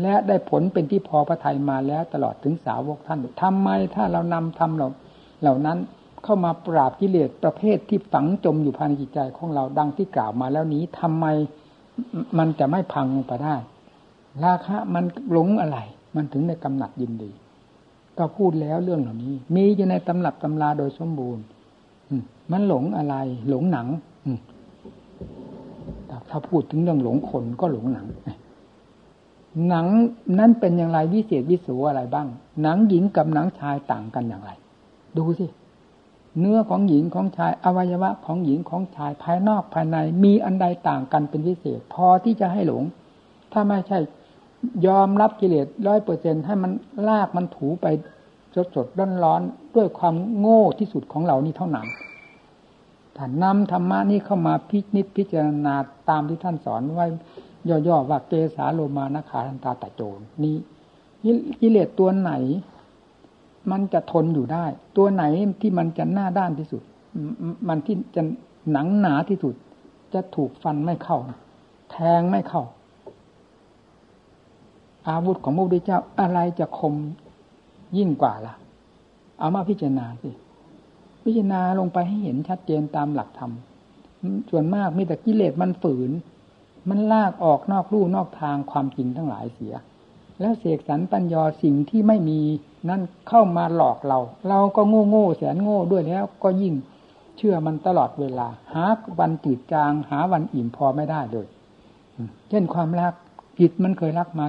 [0.00, 4.88] และได้ผลเป็นที่พอพระทัยมาแล้วตลอดถึงสาวกท่านทำไมถ้าเรานำทำเหล่า
[5.42, 5.78] เหล่านั้น
[6.24, 11.26] เข้ามาปราบกิเลสประเภทที่ฝังจมอยู่ภายในจิตใจของเราดังที่กล่าวมาแล้วนี้ทำไม
[12.38, 13.56] มันจะไม่พังไปได้
[14.44, 15.78] ราคะมันหลงอะไร
[16.16, 17.30] มันถึงในกำหนัดยินดี
[18.18, 21.44] ก็พูดแล้วเรื่องเหล่านี้ มีอยู่ในตำรับตำราโดยสมบูรณ์
[22.52, 23.14] มันหลงอะไร
[23.48, 23.88] หลงหนัง
[26.30, 28.06] ถ้าพูดถึงเรื่องหลงคนก็หลงหนัง
[29.68, 29.86] หนัง
[30.38, 32.26] นั้นเป็นอย่างไรวิเศษวิสูอะไรบ้าง
[32.62, 34.50] หนังหญิงกับหนังชายต่างกันอย่างไร
[35.18, 35.46] ดูสิ
[36.38, 42.82] เนื้อของหญิงของชายอวัยวะของหญิงของชายภายนอกภายใน มีอันใดต่างกันเป็นพิเศษ พอที่จะให้หลง
[43.52, 43.98] ถ้าไม่ใช่
[44.86, 46.70] ยอมรับกิเลสร้อยเปอร์เซ็นให้มัน
[47.08, 47.86] ลากมันถูไป
[48.54, 49.42] สดสดร้อนร้อน
[49.76, 51.86] ด้วยความโง่ที่สุดของเรานี่เท่านั้น
[53.16, 55.74] ถ้านำธรรมะนี้เข้ามาพิจิตพิจารณา
[56.08, 57.06] ตามที่ท่านสอนไว้
[57.88, 60.56] ย่อๆว่าเกสาโลมานาขาทันตาตะโจนนี้
[61.60, 62.32] กิเลสตัวไหน
[63.70, 64.64] มันจะทนอยู่ได้
[64.96, 65.24] ตัวไหน
[65.60, 66.82] ที่มันจะหน้าด้านที่สุด
[67.68, 68.22] มันที่จะ
[68.72, 69.54] หนังหนาที่สุด
[70.14, 71.18] จะถูกฟันไม่เข้า
[71.90, 72.62] แทงไม่เข้า
[75.08, 76.94] อาวุธของพระพุทธเจ้าอะไรจะคม
[77.98, 78.54] ยิ่งกว่าล่ะ
[79.38, 80.30] เอามาพิจารณาสิ
[81.24, 83.52] พิจารณาลงไปให้เห็นชัดเจนตามหลักธรรม
[84.50, 86.10] ส่วนมากมีแต่กิเลสมันฝืน
[86.88, 89.74] มันลากออกนอกลู่นอกทางความจริงทั้งหลายเสีย
[90.40, 92.40] แล้วเสกสรรปัญญาสิ่งที่ไม่มี
[92.88, 96.74] นั่นเข้ามาหลอกเรา เราก็โง่โง่แสนโง่ด้วยแล้วก็ยิ่ง
[97.36, 98.84] เชื่อมันตลอดเวลา หา
[99.18, 101.46] วันจืดจาง หาวันอิ่มพอไม่ได้เลย
[102.48, 103.14] เช่นความรัก
[103.58, 104.46] จิตมันเคยรักมา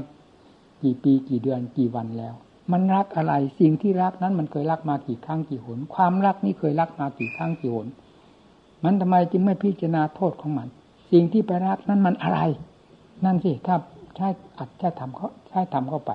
[0.81, 2.33] กี่ปีกี่เดือนกี่วันแล้ว
[2.71, 7.87] มันรักอะไร สิ่งที่รักนั้นมันเคยรักมากี่ครั้งกี่หน ความรักนี่เคยรักมากี่ครั้งกี่หน
[8.83, 10.67] มันทำไมจึงไม่พิจารณาโทษของมัน
[11.11, 12.39] สิ่งที่ไปรักนั้นมันอะไร
[13.25, 13.75] นั่นสิถ้า
[14.15, 16.11] ใช้อัดใช้ทำเขาใช้ทำเข้าไป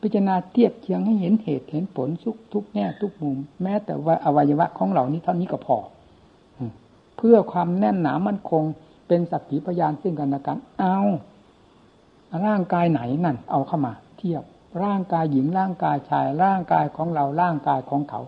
[0.00, 5.76] พิจารณาเทียบเคียงให้เห็นเหตุเห็นผลทุกทุกแง่ทุกมุม แม้แต่ว่าอวัยวะของเหล่านี้เท่านี้ก็พอ
[7.16, 8.62] เพื่อความแน่นหนามั่นคง
[9.08, 10.98] เป็นสักขีพยานซึ่งกันและกัน เอา
[12.46, 14.42] ร่างกายไหนนั่น เอาเข้ามา เทียบ
[14.84, 18.20] ร่างกายหญิงร่างกายชาย ร่างกายของเราร่างกายของเขา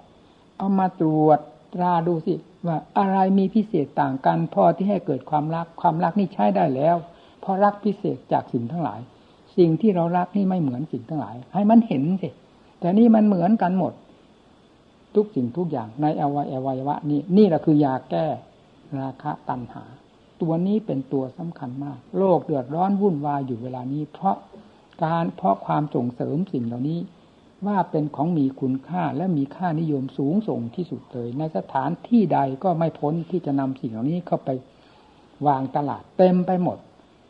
[0.59, 1.39] เอามาตรวจ
[1.75, 2.35] ตราดูสิ
[2.67, 6.97] ว่าอะไรมีพิเศษต่างกัน พอที่ให้เกิดความรักความรักนี่ใช้ได้แล้ว
[7.41, 9.01] เพราะรักพิเศษจากสิ่งทั้งหลาย
[9.57, 12.31] สิ่งที่เรารักนี่ไม่เหมือนสิ่งทั้งหลาย ให้มันเห็นสิ
[12.81, 13.93] แต่นี่มันเหมือนกันหมด
[15.15, 16.25] ทุกสิ่งทุกอย่างในอ
[16.67, 18.27] วัยวะนี่นี่แหละคือยาแก้
[19.01, 19.85] ราคะตัณหา
[20.41, 24.37] ตัวนี้เป็นตัวสำคัญมาก โลกเดือดร้อนวุ่นวายอยู่เวลานี้ เพราะ
[25.05, 27.01] การเพราะความส่งเสริมสิ่งเหล่านี้
[27.67, 34.51] ว่าเป็นของมีคุณค่าและมีค่านิยมสูงส่งที่สุดเลย ในสถานที่ใดก็ไม่พ้นที่จะนำสิ่งเหล่านี้เข้าไป
[35.47, 36.79] วางตลาดเต็มไปหมด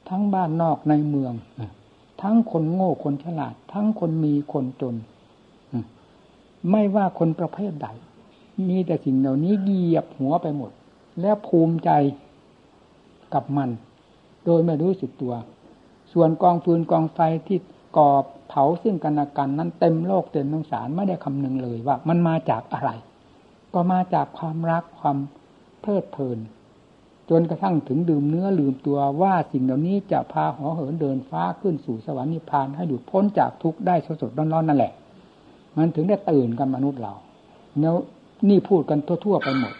[0.09, 1.35] ทั้งบ้านนอกในเมือง
[2.23, 4.95] ทั้งคนโง่คนฉลาด ทั้งคนมีคนจน
[6.71, 7.89] ไม่ว่าคนประเภทใด
[8.69, 10.71] มีแต่สิ่งเหล่านี้เหยียบหัวไปหมด
[11.21, 11.91] และภูมิใจ
[13.35, 13.71] กับมัน
[14.45, 15.35] โดยไม่รู้สึกตัว
[16.13, 17.59] ส่วนกองฟืนกองไฟที่
[17.97, 18.11] ก่อ
[18.49, 22.91] เผาซึ่งกันและกันนั้นเต็มโลกเต็มสงสารไม่ได้คำนึงเลยว่า มันมาจากอะไร
[23.75, 25.17] ก็มาจากความรักความ
[25.81, 26.39] เพลิดเพลิน
[27.31, 34.93] จนกระทั่งถึงดื่มเนื้อลืมตัวว่าสิ่งเหล่านี้จะพาหัวเหินเดินฟ้าขึ้นสู่สวรรค์นิพพานให้หลุดพ้นจากทุกข์ได้สดสดร้อนๆนั่นแหละ
[35.77, 37.15] มันถึงได้ตื่นกันมนุษย์เรา
[37.81, 37.97] แล้ว
[38.49, 39.75] นี่พูดกันทั่วๆไปหมด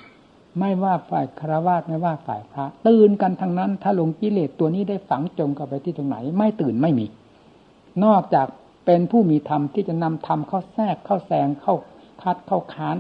[0.59, 7.07] ไม่ว่าฝ่ายคารวะไม่ว่าฝ่ายพระตื่นกันทั้งนั้น ถ้าลงกิเลสตัวนี้ได้ฝังจมเข้าไปที่ตรงไหน ไม่ตื่นไม่มี
[8.05, 8.47] นอกจาก
[8.87, 11.75] เป็นผู้มีธรรมที่จะนำธรรมเข้าแทรกเข้าแซงเข้า
[12.23, 12.97] คัดเข้าค้าน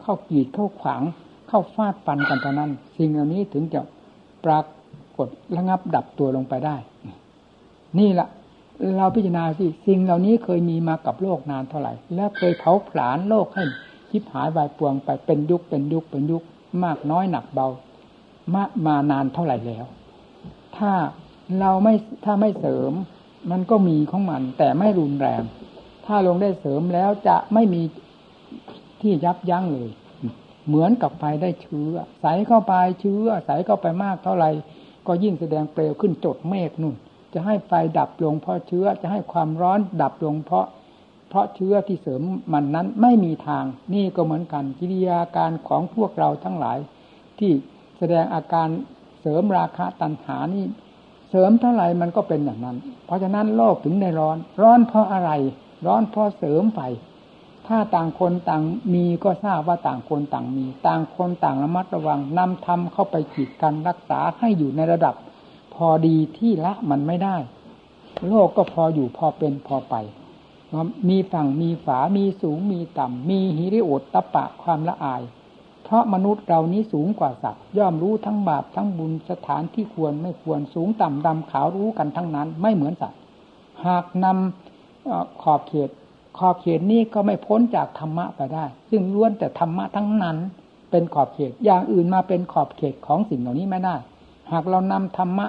[0.00, 1.02] เข้ากีดเข้าขวาง
[1.48, 3.80] เข้าฟาดฟันกันเท่านั้น สิ่งเหล่านี้ถึงจะ
[4.44, 4.60] ปรา
[5.16, 6.76] กฏระงับดับตัวลงไปได้
[7.98, 8.28] นี่แหละ
[8.96, 13.64] เราพิจารณาสิสิ่งเหล่านี้เคยมีมากับโลกนานเท่าไหร่ และเคยเผาผลาญโลกให้
[14.10, 16.42] คิบหายวายปวงไปเป็นยุคเป็นยุคเป็นยุค
[16.84, 17.68] มากน้อยหนักเบา
[18.54, 19.84] มามานานเท่าไหร่แล้ว
[20.76, 20.92] ถ้า
[21.60, 22.92] เราไม่ถ้าไม่เสริม
[23.50, 25.42] มันก็มีของมัน แต่ไม่รุนแรง
[26.06, 27.82] ถ้าลงได้เสริมแล้วจะไม่มี
[29.00, 29.90] ที่ยับยั้งเลย
[30.66, 34.50] เหมือนกับไฟได้เชื้อ ใสเข้าไปเชื้อ ใสเข้าไปมากเท่าไหร่
[35.06, 36.94] ก็ยิ่งแสดงเปลวขึ้นจดเมฆนุ่น
[37.34, 40.66] จะให้ไฟดับลงเพราะเชื้อ จะให้ความร้อนดับลงเพราะ
[41.36, 42.22] ราะเชื้อที่เสริม
[42.52, 46.78] มันนั้นไม่มีทาง นี่ก็เหมือนกันกิริยาการของพวกเราทั้งหลาย
[47.38, 47.50] ที่
[47.98, 48.68] แสดงอาการ
[49.20, 50.64] เสริมราคะตัณหานี่
[51.30, 55.30] เสริมเท่าไหร่มันก็เป็นอย่างนั้น เพราะฉะนั้นโลกถึงในร้อน ร้อนเพราะอะไร
[55.86, 56.80] ร้อนเพราะเสริมไฟ
[57.66, 58.62] ถ้าต่างคนต่าง
[58.94, 65.14] มีก็ทราบว่าต่างคนต่างมี ต่างคนต่างระมัดระวังนำธรรมเข้าไปขีดกันรักษาให้อยู่ในระดับ
[65.74, 67.36] พอดีที่ละมันไม่ได้
[68.28, 69.94] โลกก็พออยู่พอเป็นพอไป
[71.08, 75.22] มีฝั่งมีฝา มีสูง มีต่ำ มีหิริโอตตะปะความละอาย
[75.84, 83.20] เพราะมนุษย์เรานี้สูงกว่าสัตว์ ย่อมรู้ทั้งบาปทั้งบุญสถานที่ควรไม่ควรสูงต่ำดำขาวรู้กันทั้งนั้น ไม่เหมือนสัตว์
[83.86, 85.90] หากนำขอบเขต
[86.38, 90.36] ขอบเขตนี้ก็ไม่พ้นจากธรรมะไปได้ ซึ่งล้วนแต่ธรรมะทั้งนั้น
[90.90, 93.96] เป็นขอบเขต อย่างอื่นมาเป็นขอบเขตของสิ่งเหล่านี้ไม่ได้
[94.52, 95.46] หากเรานำธรรมะ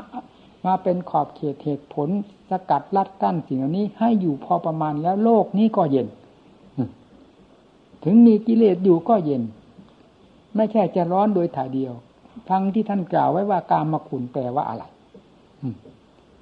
[0.66, 2.10] มาเป็นขอบเขตเหตุผล
[2.50, 6.08] สกัดลัดกั้นสิ่งเหล่านี้ ให้อยู่พอประมาณแล้วโลกนี้ก็เย็น
[8.04, 9.44] ถึงมีกิเลสอยู่ก็เย็น
[10.56, 11.94] ไม่ใช่จะร้อนโดยถ่ายเดียว
[12.50, 14.84] ทั้งที่ท่านกล่าวไว้ว่ากามมาคุณแปลว่าอะไร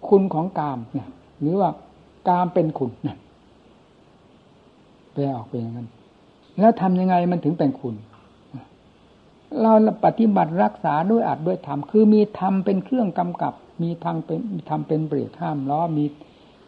[0.07, 1.69] คุณของกามเนี่ยหรือว่า
[2.27, 3.17] กามเป็นคุณเนี่ย
[5.13, 5.87] แปลออกเป็นอย่างนั้น
[6.59, 7.95] แล้วทำยังไงมันถึงเป็นคุณ
[9.61, 9.73] เรา
[10.05, 14.39] ปฏิบัติรักษาด้วยอัดด้วยธรรมคือมีธรรมเป็นเครื่องกำกับ มีทางเป็น
[14.69, 16.05] ทำเป็นเบรกห้ามล้อมี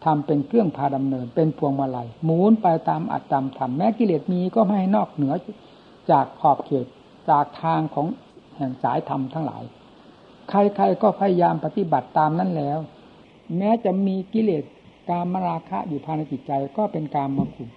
[0.04, 5.34] ทำเป็นเครื่องพาดำเนิน เป็นพวงมาลัยหมุนไปตามอัตตามธรรมแม้กิเลสมีก็ไม่ให้นอกเหนือ
[6.10, 6.86] จากขอบเขต
[7.30, 8.06] จากทางของ
[8.56, 9.62] แห่งสายธรรมทั้งหลาย
[10.48, 12.78] ใครๆก็พยายามปฏิบัติตามนั้นแล้ว
[13.56, 14.64] แม้จะมีกิเลส
[15.10, 17.68] การมราคะอยู่ภายในจิตใจก็เป็นการมาคุณ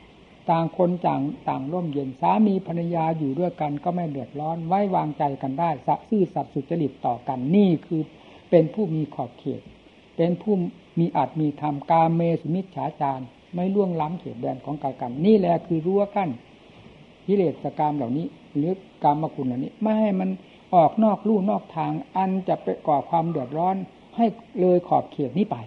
[0.52, 8.02] ต่างคนต่างต่างร่มเย็นสามีภรรยาอยู่ด้วยกันก็ไม่เดือดร้อนไว้วางใจกันได้สะซื่อสัตย์สุจริตต่อกันนี่คือ
[8.50, 9.62] เป็นผู้มีขอบเขต
[10.18, 10.54] เป็นผู้
[11.00, 16.30] มีอาจมีธรรมกาเมสุมิจฉาจารไม่ล่วงล้ำเขตแดนของกายกัน นี่แหละคือรั้วกั้น
[17.28, 20.30] กิเลสกรรมเหล่านี้ หรือกรรมคุณเหล่านี้ ไม่ให้มัน
[20.76, 23.76] ออกนอกลู่นอกทาง อันจะไปก่อความเดือดร้อน
[24.16, 24.26] ให้
[24.62, 25.58] เลยขอบเขตนี้ไป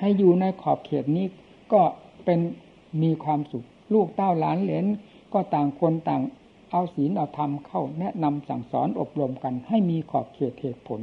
[0.00, 1.26] ให้อยู่ในขอบเขตนี้
[1.72, 1.80] ก็
[2.24, 2.40] เป็น
[3.02, 4.86] มีความสุข ลูกเต้าหลานเหลน
[5.32, 6.22] ก็ต่างคนต่าง
[6.70, 11.00] เอาศีลเอาธรรมเข้าแนะนำสั่งสอนอบรมกัน ให้มีขอบเขตเหตุผล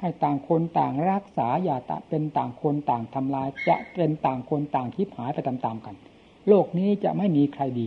[0.00, 5.94] ให้ต่างคนต่างรักษาอย่าตะเป็นต่างคนต่างทำลาย จะเป็นต่างคนต่างคิดหายไปตามๆกัน
[6.48, 7.86] โลกนี้จะไม่มีใครดี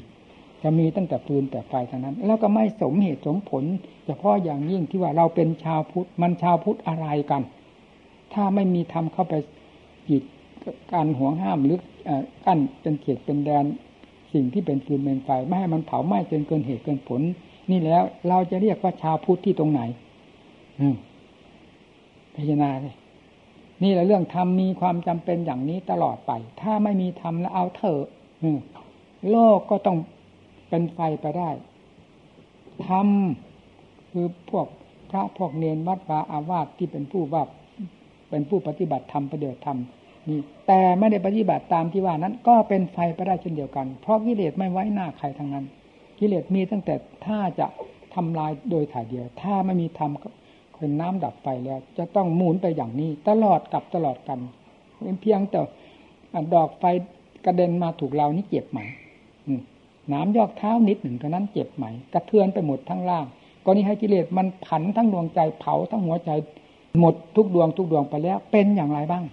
[0.64, 3.64] จะมีตั้งแต่ปืนแต่ไฟเท่านั้น แล้วก็ไม่สมเหตุสมผล
[4.06, 7.44] เฉพาะอย่างยิ่งที่ว่าเราเป็นชาวพุทธมันชาวพุทธอะไรกัน
[8.34, 9.34] ถ้าไม่มีธรรมเข้าไป
[10.10, 10.24] จิต
[10.94, 11.80] การห่วงห้ามหรือ
[12.46, 13.66] กั้นเป็นเขตเป็นแดน
[14.34, 17.22] สิ่งที่เป็นฟืนเป็นไฟไม่ให้มันเผาไหม้จนเกินเหตุเกินผล
[17.72, 19.82] นี่แล้ว เราจะเรียกว่าชาวพุทธที่ตรงไหน
[20.80, 20.96] อืม
[22.36, 22.96] พิจารณาเลย
[23.84, 28.04] นี่แหละเรื่องธรรมมีความจำเป็นอย่างนี้ตลอดไป ถ้าไม่มีธรรมแล้วเอาเถอะ
[29.30, 29.98] โลกก็ต้อง
[30.70, 31.50] เป็นไฟไปได้
[32.88, 33.08] ธรรม
[34.12, 34.68] คือพวก
[35.10, 37.44] พระพวกเนนวัดวาอาวาสที่เป็นผู้ว่า
[38.30, 39.78] เป็นผู้ปฏิบัติธรรมประเดิดธรรม
[40.68, 45.66] แต่ไม่ได้ปฏิบัติตามที่ว่านั้น ก็เป็นไฟไปได้เช่นเดียวกัน เพราะกิเลสไม่ไว้หน้าใครทั้งนั้น
[46.20, 47.68] กิเลสมีตั้งแต่ถ้าจะ
[48.16, 50.12] ทำลายโดยถ่ายเดียว ถ้าไม่มีธรรม
[50.80, 54.40] เป็นน้ำดับไฟแล้ว จะต้องหมุนไปอย่างนี้ ตลอดกับตลอดกัน
[55.04, 55.62] เป็นเพียงแต่
[56.56, 56.84] ดอกไฟ
[57.46, 58.80] กระเด็นมาถูกเรานี่เจ็บไหม
[60.13, 63.26] น้ำยอกเท้านิดหนึ่งเท่านั้นเจ็บไหม กระเทือนไปหมดทั้งล่าง
[63.63, 66.32] ก็นี้ให้กิเลสมันผันทั้งดวงใจเผาทั้งหัวใจ
[67.00, 69.24] หมดทุกดวงทุกดวงไปแล้ว เป็นอย่างไรบ้าง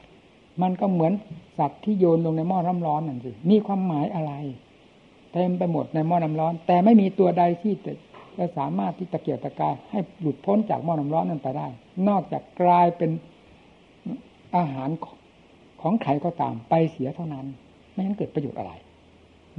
[0.63, 1.13] มันก็เหมือน
[1.59, 4.33] สัตว์ที่โยนลงในหม้อน้ำร้อนนั่นสิมีความหมายอะไร
[5.33, 11.69] เต็มไปหมดในหม้อน้ำร้อน แต่ไม่มีตัวใดที่จะสามารถที่ตะเกียบตะกายให้หลุดพ้นจากหม้อน้ำร้อนนั้นไปได้
[12.09, 13.11] นอกจากกลายเป็น
[14.57, 14.91] อาหาร
[15.83, 17.47] ของใครก็ตามไปเสียเท่านั้น
[17.93, 18.73] ไม่งั้นเกิดประโยชน์อะไร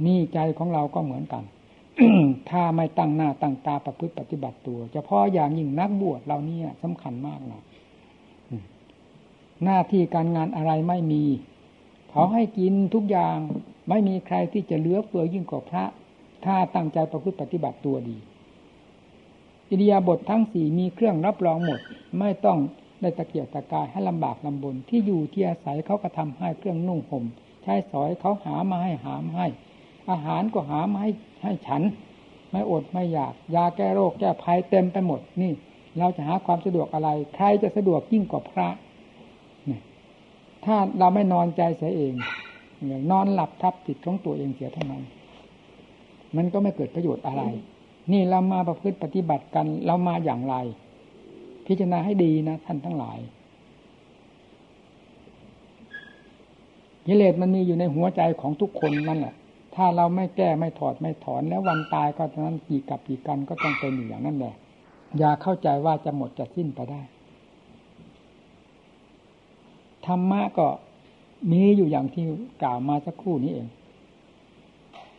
[0.06, 1.44] นี่ใจของเราก็เหมือนกัน
[2.50, 7.62] ถ้าไม่ตั้งหน้าตั้งตาประพฤติปฏิบัติตัวเฉพาะอย่างยิ่งนักบวชเรานี่สำคัญมากนะ
[9.64, 11.24] หน้าที่การงานอะไรไม่มี
[12.10, 13.38] เขาให้กินทุกอย่าง
[13.88, 15.84] ไม่มีใครที่จะเลือเฟือยิ่งกว่าพระ
[16.44, 18.16] ถ้าตั้งใจประพฤติปฏิบัติตัวดี
[19.70, 21.80] อิริยาบถททั้งสี่มีเครื่องรับรองหมด
[22.18, 22.58] ไม่ต้อง
[23.00, 27.24] ได้ตะเกียกตะกายให้ลำบากลำบนที่อยู่ที่อาศัยเขาก็ทำให้เครื่องนุ่งห่ม
[27.62, 29.46] ใช้สอยเขาหามาให้หามให้
[30.10, 31.10] อาหารก็หามาให้
[31.42, 31.82] ให้ฉัน
[32.50, 35.52] ไม่อดไม่อยาก ยาแก้โรคแก้ภัยเต็มไปหมดนี่
[35.98, 38.68] เราจะหาความสะดวกอะไร ใครจะสะดวกยิ่งกว่าพระ
[40.66, 42.14] ถ้าเราไม่นอนใจเสียเอง
[43.10, 45.02] นอนหลับทับจิตของตัวเองเสียเท่านั้น
[46.36, 47.42] มันก็ไม่เกิดประโยชน์อะไร
[48.12, 50.54] นี่เรามาประพฤติปฏิบัติกันเรามาอย่างไร
[51.66, 53.18] พิจารณาให้ดีนะท่านทั้งหลาย
[57.06, 59.34] กิเลสมันมีอยู่ในหัวใจของทุกคนนั่นแหละ
[59.74, 64.54] ถ้าเราไม่แก้ไม่ถอดไม่ถอนแล้ววันตายก็ฉะนั้นกี่กับกี่กันก็ต้องเป็นอย่างนั้นแหละ
[65.18, 67.02] อย่าเข้าใจว่าจะหมดจะสิ้นไปได้
[70.06, 70.66] ธรรมะก็
[71.52, 72.24] มีอยู่อย่างที่
[72.62, 73.68] กล่าวมาสักครู่นี้เอง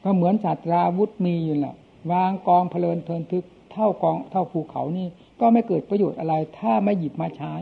[0.03, 1.75] ก็เหมือนศาสตราวุธมีอยู่แหละ
[2.11, 5.07] วางกองเพลินเพลินทึกเท่ากองเท่าภูเขานี่
[5.39, 7.53] ก็ไม่เกิดประโยชน์อะไร ถ้าไม่หยิบมาใช้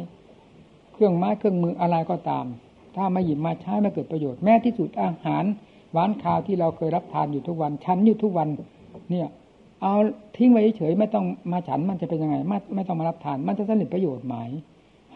[0.94, 2.46] เครื่องไม้เครื่องมืออะไรก็ตาม
[2.96, 5.44] ถ้าไม่หยิบมาใช้ไม่เกิดประโยชน์แม้ที่สุดอาหาร
[5.92, 8.48] หวานข้าวที่เราเคยรับทานอยู่ทุกวันฉันอยู่ทุกวัน
[9.10, 9.28] เนี่ย
[9.82, 9.94] เอา
[10.38, 14.36] ทิ้งไว้เฉยไม่ต้องมาฉันมันจะเป็นยังไงไม่ไม่ต้องมารับทาน มันจะสนิทประโยชน์ไหม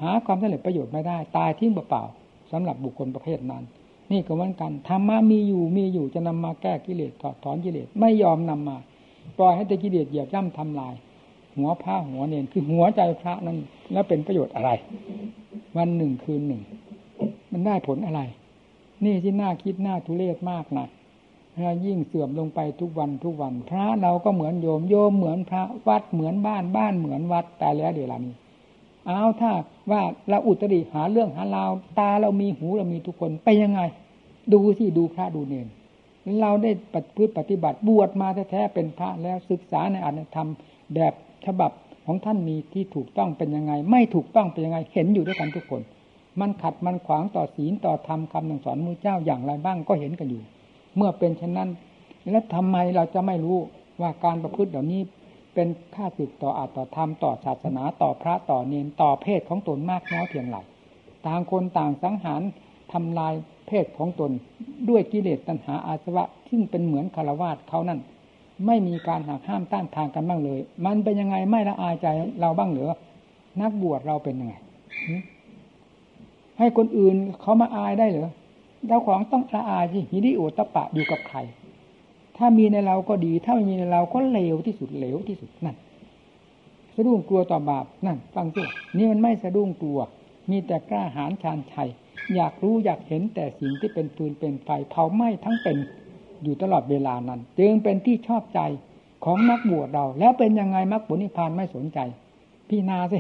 [0.02, 3.64] หาความสำเร็จประโยชน์ไม่ได้ ตายทิ้งเปล่าๆสำหรับบุคคลประเภทนั้น
[4.12, 8.78] นี่ก็เหมือนกันธรรมะมีอยู่มีอยู่จะนำมาแก้กิเลสถอดถอนกิเลสไม่ยอมนำมา
[9.40, 10.94] ปล่อยให้แต่กิเลสเหยียบย่ำทำลาย
[11.58, 13.58] หัวผ้าหัวเนนคือหัวใจพระนั้น
[13.92, 14.70] แล้วเป็นประโยชน์อะไร
[15.78, 16.62] วันหนึ่งคืนหนึ่ง
[17.52, 18.22] มันได้ผลอะไร
[19.06, 20.88] นี่ที่น่าคิดน่าทุเรศมากนะ
[21.86, 28.34] ยิ่งเสื่อมลงไปทุกวันทุกวัน พระเราก็เหมือนโยมโยมเหมือนพระวัดเหมือนบ้านบ้านเหมือนวัดแต่แล้วเดี๋ยวนี้
[29.08, 29.52] เอาถ้า
[29.92, 33.82] ว่าเราอุตริหาเรื่องหาราวตาเรามีหูเรามีทุกคนไปยังไง
[34.54, 35.68] ดูสิดูพระดูเนร
[36.42, 40.50] เราได้ปฏิพฤติปฏิบัติบวชมาแท้ๆเป็นพระแล้วศึกษาในอัตธรรม
[40.96, 41.14] แบบ
[41.46, 41.72] ฉบับ
[42.06, 45.82] ของท่านมีที่ถูกต้องเป็นยังไง ไม่ถูกต้องเป็นยังไงเห็นอยู่ด้วยกันทุกคน
[46.40, 50.42] มันขัดมันขวางต่อศีลต่อธรรมคำสอนมูเจ้าอย่างไรบ้างก็เห็นกันอยู่
[50.96, 51.70] เมื่อเป็นเช่นนั้น
[52.32, 53.58] แล้วทำไมเราจะไม่รู้
[54.02, 55.02] ว่าการประพฤติเหล่านี้
[55.60, 60.58] เป็นค่าศึกต่ออาตต่อธรรมต่อศาสนาต่อพระต่อเนนต่อเพศของตนมากน้อยเพียงไร
[61.28, 62.42] ต่างคนต่างสังหาร
[62.94, 63.34] ทำลาย
[63.68, 64.32] เพศของตน
[64.90, 68.00] ด้วยกิเลสตัณหาอาสวะซึ่งเป็นเหมือนคารวาสเขานั่น
[68.66, 72.08] ไม่มีการหักห้ามต้านทางกันบ้างเลย มันเป็นยังไงไม่ละอายใจ
[72.42, 72.92] เราบ้างเหรือ
[73.62, 74.54] นักบวชเราเป็นยังไง
[76.58, 78.30] ให้คนอื่นเขามาอายได้เหรอ
[78.88, 81.40] เจ้าของต้องละอายสิฮิริโอตปะอยู่กับใคร
[82.40, 85.76] ถ้ามีในเราก็ดี ถ้าไม่มีในเราก็เลวที่สุดเลวที่สุดนั่น
[86.96, 88.64] สะดุ้งกลัวต่อบาปนั่น ฟังสิ
[88.98, 90.00] นี่มันไม่สะดุ้งกลัว
[90.50, 91.90] มีแต่กล้าหาญชาญชัย
[92.36, 95.78] อยากรู้อยากเห็นแต่สิ่งที่เป็นปืนเป็นไฟเผาไหม้ทั้งเป็น
[96.44, 98.60] อยู่ตลอดเวลานั้น จึงเป็นที่ชอบใจ
[99.26, 102.00] ของนักบวชเรา แล้วเป็นยังไงมรรคผลนิพพานไม่สนใจ
[102.70, 103.20] พี่นาสิ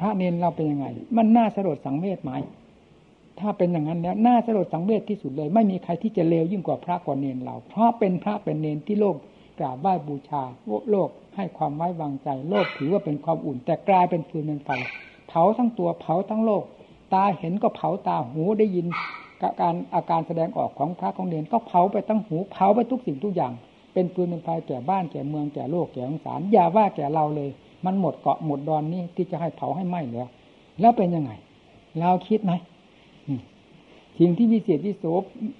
[0.00, 2.32] พระเนนเราเป็นยังไง มันน่าสลดสังเวชไหม
[3.40, 9.16] ถ้าเป็นอย่างนั้นแล้วน่าสลดสังเวชที่สุดเลย ไม่มีใครที่จะเลวยิ่งกว่าพระกว่าเนนเรา เพราะเป็นพระเป็นเนนที่โลก
[9.58, 10.42] กราบไหว้บูชา
[10.90, 14.70] โลกให้ความไว้วางใจ โลกถือว่าเป็นความอุ่น แต่กลายเป็นฟืนเป็นไฟ
[15.28, 16.64] เผาทั้งตัวเผาทั้งโลก
[17.14, 18.86] ตาเห็นก็เผาตาหูได้ยิน
[19.60, 23.52] การอาการแสดงออกของพระของเนนก็เผาไปทั้งหูเผาไปทุกสิ่งทุกอย่าง
[23.92, 27.50] เป็นฟืนเป็นไฟแก่บ้านแก่เมืองแก่โลกแก่องศารอย่าว่าแก่เราเลย
[27.84, 30.28] มันหมดเกาะหมดดอนนี่ที่จะให้เผาให้ไหม้แล้ว
[30.80, 31.32] แล้วเป็นยังไง
[32.00, 32.52] เราคิดไหม
[34.18, 35.04] สิ่งที่วิเศษวิโส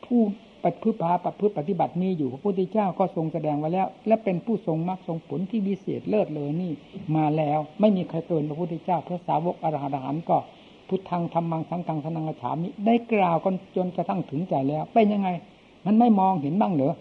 [0.06, 0.20] ผู้
[0.64, 6.72] ปฏิพฤติปฏิพฤติปฏิบัติมีอยู่พระพุทธเจ้าก็ทรงแสดงไว้แล้ว และเป็นผู้ทรงมรรคทรงผลที่วิเศษเลิศเลยนี่
[7.16, 10.36] มาแล้วไม่มีใครเกินพระพุทธเจ้าพระสาวกอรหันต์ก็
[10.88, 15.28] พุทธังธรรมังสังกังสนังฉามิได้กล่าวกันจนกระทั่งถึงใจแล้วเป็นยังไง
[15.86, 16.94] มันไม่มองเห็นบ้างเหรอ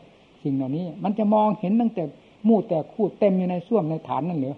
[0.43, 2.03] สิ่งเหล่านี้ มันจะมองเห็นตั้งแต่
[2.47, 4.55] มู่แต่คู่เต็มอยู่ในส้วมในฐานนั่นเหรอ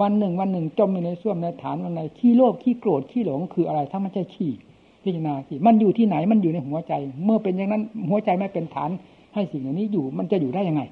[0.00, 4.50] วันหนึ่งวันหนึ่งจมอยู่ในส้วมในฐานวันไหนขี้โลภขี้โกรธขี้หลงคืออะไรถ้าไม่ใช่ขี้
[5.08, 6.92] พิจารณาสิมันอยู่ที่ไหนมันอยู่ในหัวใจ
[7.24, 8.90] เมื่อเป็นอย่างนั้น หัวใจไม่เป็นฐาน
[9.34, 10.82] ให้สิ่งเหล่านี้อยู่มันจะอยู่ได้ยังไง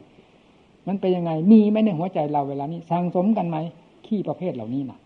[0.89, 3.57] มันเป็นยังไง มีไหมในหัวใจเราเวลานี้สังสมกันไหม
[4.07, 4.99] ขี้ประเภทเหล่านี้นะ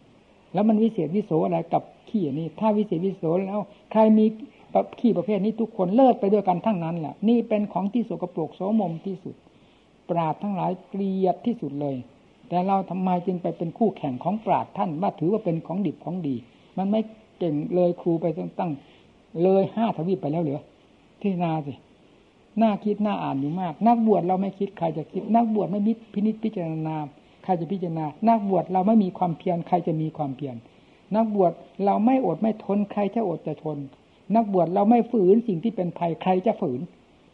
[0.55, 3.61] แล้วมันวิเศษวิโสอะไรกับขี้อันนี้ ถ้าวิเศษวิโสแล้ว
[3.93, 4.25] ใครมี
[5.01, 9.35] ขี้ประเภทนี้ทุกคนเลิศไปด้วยกันทั้งนั้นแหละนี่เป็นของที่สกปรกโสมมที่สุด
[10.11, 11.97] ปราดทั้งหลายเกลียดที่สุดเลย
[12.49, 16.37] แต่เราทำไมจึงไปเป็นคู่แข่งของปราดท่านว่าถือว่าเป็นของดิบของดี
[16.79, 17.01] มันไม่
[17.39, 18.27] เก่งเลยครูไป
[18.59, 18.71] ตั้ง
[19.43, 20.61] เลยห้าทวีปไปแล้วเหรือ
[21.22, 21.74] ที่นาสิ
[22.62, 26.97] น่าคิดน่าอ่านอยู่มาก นักบวชเราไม่คิดใครจะคิด นักบวชไม่มิพินิจพิจารณา
[27.45, 30.57] ใครจะพิจารณา นักบวชเราไม่มีความเพียรใครจะมีความเพียร
[31.16, 31.53] นักบวช
[31.85, 33.78] เราไม่อดไม่ทนใครจะอดจะทน
[34.35, 36.81] นักบวชเราไม่ฝืนสิ่งที่เป็นภัยใครจะฝืน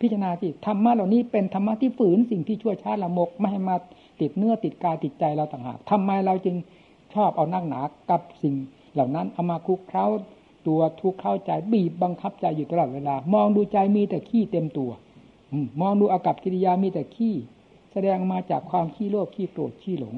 [0.01, 3.77] พิจารณาสิธรรมะเหล่านี้เป็นธรรมะที่ฝืนสิ่งที่ชั่วช้าละมกไม่ให้มา
[4.21, 6.57] ติดเนื้อติดกายติดใจเราต่างหากทำไมเราจึง
[7.15, 7.81] ชอบเอานักหนา
[8.11, 8.55] กับสิ่ง
[8.95, 10.07] เหล่านั้นเอามาคุกเคล้า
[10.67, 14.91] ตัวทุกข์เข้าใจบีบบังคับใจอยู่ตลอดเวลา มองดูใจมีแต่ขี้เต็มตัว
[15.81, 17.35] มองดูอากับกิริยามีแต่ขี้
[17.93, 20.15] แสดงมาจากความขี้โลภขี้โกรธขี้หลง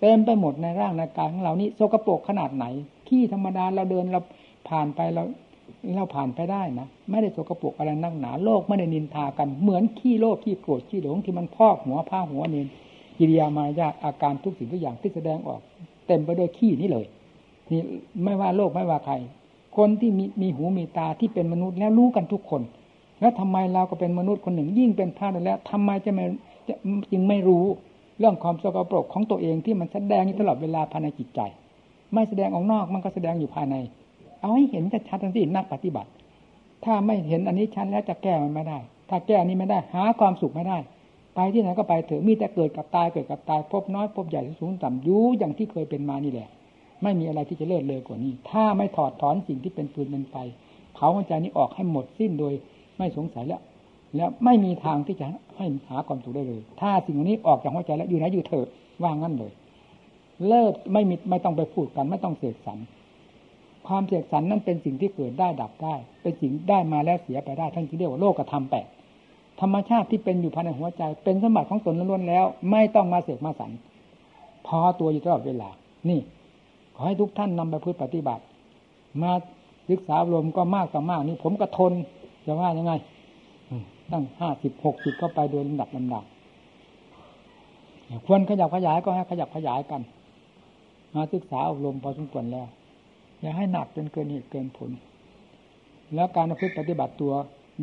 [0.00, 2.64] เต็มไปหมดในร่างในกายของเรานี้โสกโปรกขนาดไหน
[3.08, 4.20] ขี้ธรรมดาเราเดินเรา
[4.68, 5.22] ผ่านไปเรา
[5.94, 12.66] เราผ่านไปได้นะไม่ได้โสกโปรกอะไรนักหนาโลกไม่ได้นินทากันเหมือนขี้โลภขี้โกรธขี้หลงที่มันพอกหัวผ้าหัวเนิน
[13.18, 15.60] กิริยามารยาอาการทุกสิ่งทุกอย่างที่แสดงออก
[16.06, 17.06] เต็มไปด้วยขี้นี่เลย
[17.70, 17.80] นี่
[18.24, 19.14] ไม่ว่าโลกไม่ว่าใคร
[19.76, 22.62] คนที่มีมีหูมีตาที่เป็นมนุษย์แล้วรู้กันทุกคน
[23.20, 26.24] แล้วทำไมเราก็เป็นมนุษย์คนหนึ่ง ยิ่งเป็นพระแล้วทำไมจะไม่
[27.12, 27.64] จึงไม่รู้
[28.18, 31.40] เรื่องความสกปรกของตัวเองที่มันแสดงอยู่ตลอดเวลาภายในจิตใจ
[32.12, 33.76] ไม่แสดงออกนอกมันก็แสดงอยู่ภายใน
[34.40, 36.10] เอาให้เห็นชัดๆทั้งสิ้นนักปฏิบัติ
[36.84, 40.78] ถ้าไม่เห็นอันนี้ชัดแล้วจะแก้มันไม่ได้ ถ้าแก้อันนี้ไม่ได้หาความสุขไม่ได้
[41.34, 46.48] ไปที่ไหนก็ไปเถอะมีแต่เกิดกับตายเกิดกับตายพบน้อยพบใหญ่สูงต่ำยุอย่างที่เคยเป็นมานี่แหละ
[47.02, 50.34] ไม่มีอะไรที่จะเลิศเลยกว่านี้ ถ้าไม่ถอดถอนสิ่งที่เป็นปืนเป็นไฟ
[50.94, 52.52] เผาหัวใจนี้ออกให้หมดสิ้นโดย
[52.98, 53.60] ไม่สงสัยแล้ว
[54.16, 55.26] แล้วไม่มีทางที่จะ
[55.56, 58.66] ให้หาความสุขได้เลย ถ้าสิ่งนี้ออกจากหัวใจแล้วอยู่ไหนอยู่เถิด
[59.02, 59.52] ว่างั้นเลย
[60.46, 62.78] เลิศไม่มีไม่ต้องไปพูดกัน ไม่ต้องเสกสรร
[63.86, 68.86] ความเสกสรรนั้นเป็นสิ่งที่เกิดได้ดับได้ เป็นสิ่งได้มาแล้วเสียไปได้ทั้งที่เรียกว่าโลกธรรมแปด
[69.60, 73.70] ธรรมชาติที่เป็นอยู่ภายในหัวใจ เป็นสมบัติของตนล้วนแล้ว ไม่ต้องมาเสกมาสรร
[74.66, 75.68] พอตัวอยู่ตลอดเวลา
[76.08, 76.20] นี่
[76.96, 78.42] ขอให้ทุกท่านนำไปพึ่ปฏิบัติ
[79.22, 79.32] มา
[79.90, 81.92] ศึกษาลมก็มากต่อมากนี่ผมก็ทน
[82.46, 82.92] จะว่ายังไง
[84.12, 86.24] ตั้งห้าสิบหกสิบก็ไปโดยลำดับลำดับ
[88.26, 90.02] ควรขยับขยายก็ให้ขยับขยายกัน
[91.14, 92.66] มาศึกษาอบรมพอสมควรแล้ว
[93.40, 94.90] อย่าให้หนักจนเกินเหตุเกินผล
[96.14, 97.32] แล้วการพึ่ปฏิบัติตัว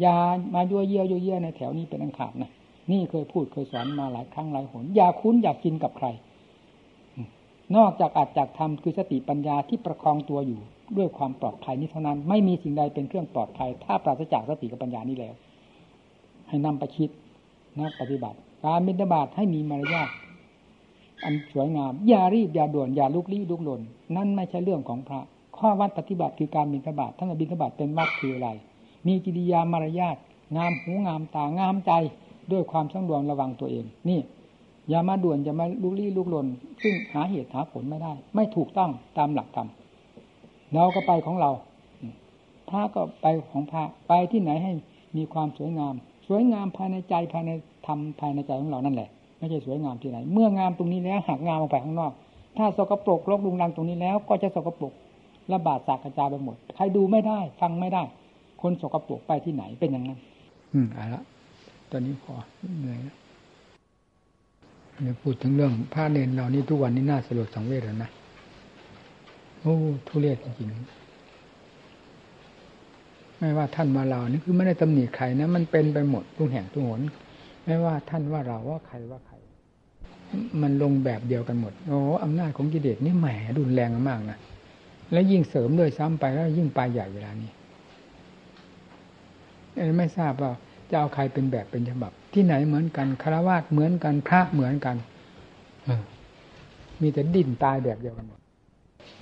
[0.03, 0.17] ยา
[0.53, 2.51] มายั่วเยี่ยวยั่วเยี่ยในแถวนี้เป็นอันขาดนะ
[2.91, 6.07] นี่เคยพูดเคยสอนมาหลายครั้งหลายหนอย่าคุ้นอย่ากกินกับใคร
[7.75, 10.59] นอกจากอาจจากทำคือสติปัญญาที่ประคองตัวอยู่
[10.97, 15.33] ด้วยความปลอดภัยนี้เท่านั้น ไม่มีสิ่งใดเป็นเครื่องปลอดภัย ถ้าปราศจากสติกับปัญญานี้แล้ว
[16.47, 17.09] ให้นำไปคิด
[17.79, 20.09] นะปฏิบัติ การบิณฑบาตให้มีมารยาท
[21.23, 23.81] อันสวยงามอย่ารีบอย่าด่วนอย่าลุกลี้ลุกหลน
[24.15, 25.21] นั่นไม่ใช่เรื่องของพระ
[25.57, 28.49] ข้อวัดปฏิบัติคือการบิณฑบาตท่านบิณฑบาตเป็นวัดคืออะไร
[29.07, 30.17] มีกิริยามารยาท
[30.57, 31.91] งามหูงามตางามใจ
[32.51, 34.19] ด้วยความสังรวมระวังตัวเอง นี่
[34.89, 36.47] อย่ามาด่วนอย่ามาลุกลี้ลุกลน
[36.83, 39.67] ซึ่งหาเหตุหาผลไม่ได้ ไม่ถูกต้องตามหลักธรรม
[40.75, 41.51] เราก็ไปของเรา
[42.69, 44.71] พระก็ไปของพระไปที่ไหนให้
[45.17, 45.93] มีความสวยงาม
[46.27, 47.51] สวยงามภายในใจภายใน
[47.87, 49.09] ธรรมภายในใจของเรานั่นแหละ
[49.39, 52.11] ไม่ใช่สวยงามที่ไหน เมื่องามตรงนี้แล้วหักงามออกไปข้างนอก
[52.57, 54.93] ถ้าสกปรกรกลุงรังตรงนี้แล้ว ก็จะสกปรก
[55.53, 58.03] ระบาดสากกระจายไปหมด ใครดูไม่ได้ ฟังไม่ได้
[58.61, 60.19] คนสกปรกไปที่ไหนเป็นอย่างนั้น
[60.73, 61.21] อืมเอาละ
[61.91, 62.33] ตอนนี้พอ
[62.79, 63.15] เหนื่อยแล้ว
[65.01, 68.09] เนี่ยพูดถึงเรื่องผ้าเนนเรานี่ทุกวันนี้น่าสลดสังเวชแล้วนะ
[69.61, 69.75] โอ้
[70.07, 70.77] ทุเรศจริงๆ
[73.39, 77.01] ไม่ว่าท่านมาเรานี่คือไม่ได้ตำหนิใครนะมันเป็นไปหมดทุกแห่งทุกหน
[77.65, 79.35] ไม่ว่าท่านว่าเราว่าใครว่าใคร
[80.61, 83.27] มันลงแบบเดียวกันหมดโอ้อำนาจของกิเลสนี่แหม
[83.57, 84.37] รุนแรงมากนะ
[85.11, 87.51] แล้วยิ่งเสริมด้วยซ้ำไปแล้วยิ่งปลายใหญ่เวลานี้
[89.97, 90.51] ไม่ทราบว่า
[90.89, 94.95] จะเอาใครเป็นแบบเป็นฉบับ ที่ไหนเหมือนกันคารวะเหมือนกันพระเหมือนกัน
[97.01, 98.39] มีแต่ดิ้นตายแบบเดียวกันหมด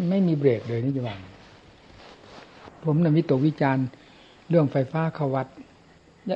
[0.09, 1.15] ไม่มีเบรกเลยนี่จะว่า
[2.83, 3.85] ผมนำวิตกวิจารณ์
[4.49, 5.47] เรื่องไฟฟ้าเขาวัด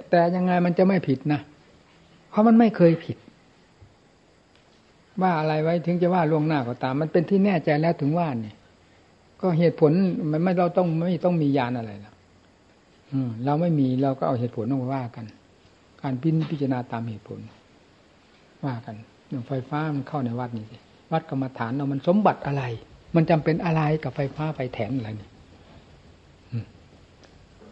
[0.09, 1.39] แต่ยังไงมันจะไม่ผิดนะ
[2.29, 3.17] เพราะมันไม่เคยผิด
[5.21, 8.53] ว่าอะไรไว้ถึงจะว่าล่วงหน้าก็ตาม มันเป็นที่แน่ใจแล้วถึงว่านี่
[9.41, 9.91] ก็เหตุผล
[10.31, 12.15] มันไม่เราต้องไม่ต้องมียานอะไรแล้ว
[13.45, 15.25] เราไม่มีเราก็เอาเหตุผลต้องว่ากัน
[16.05, 17.39] การพิพิจารณาตามเหตุผล
[18.65, 18.95] ว่ากัน
[19.27, 20.65] เรื่องไฟฟ้ามันเข้าในวัดนี่
[21.11, 22.63] วัดกรรมฐานเรามันสมบัติอะไร
[23.15, 25.29] มันจำเป็นอะไรกับไฟฟ้าไฟแถนอะไรนี่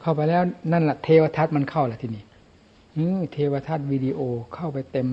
[0.02, 2.24] เข้าไปแล้วนั่นแหละเทวทัศน์มันเข้าละทีนี้
[3.34, 4.20] เทวทัศน์วิดีโอ
[4.54, 5.08] เข้าไปเต็ม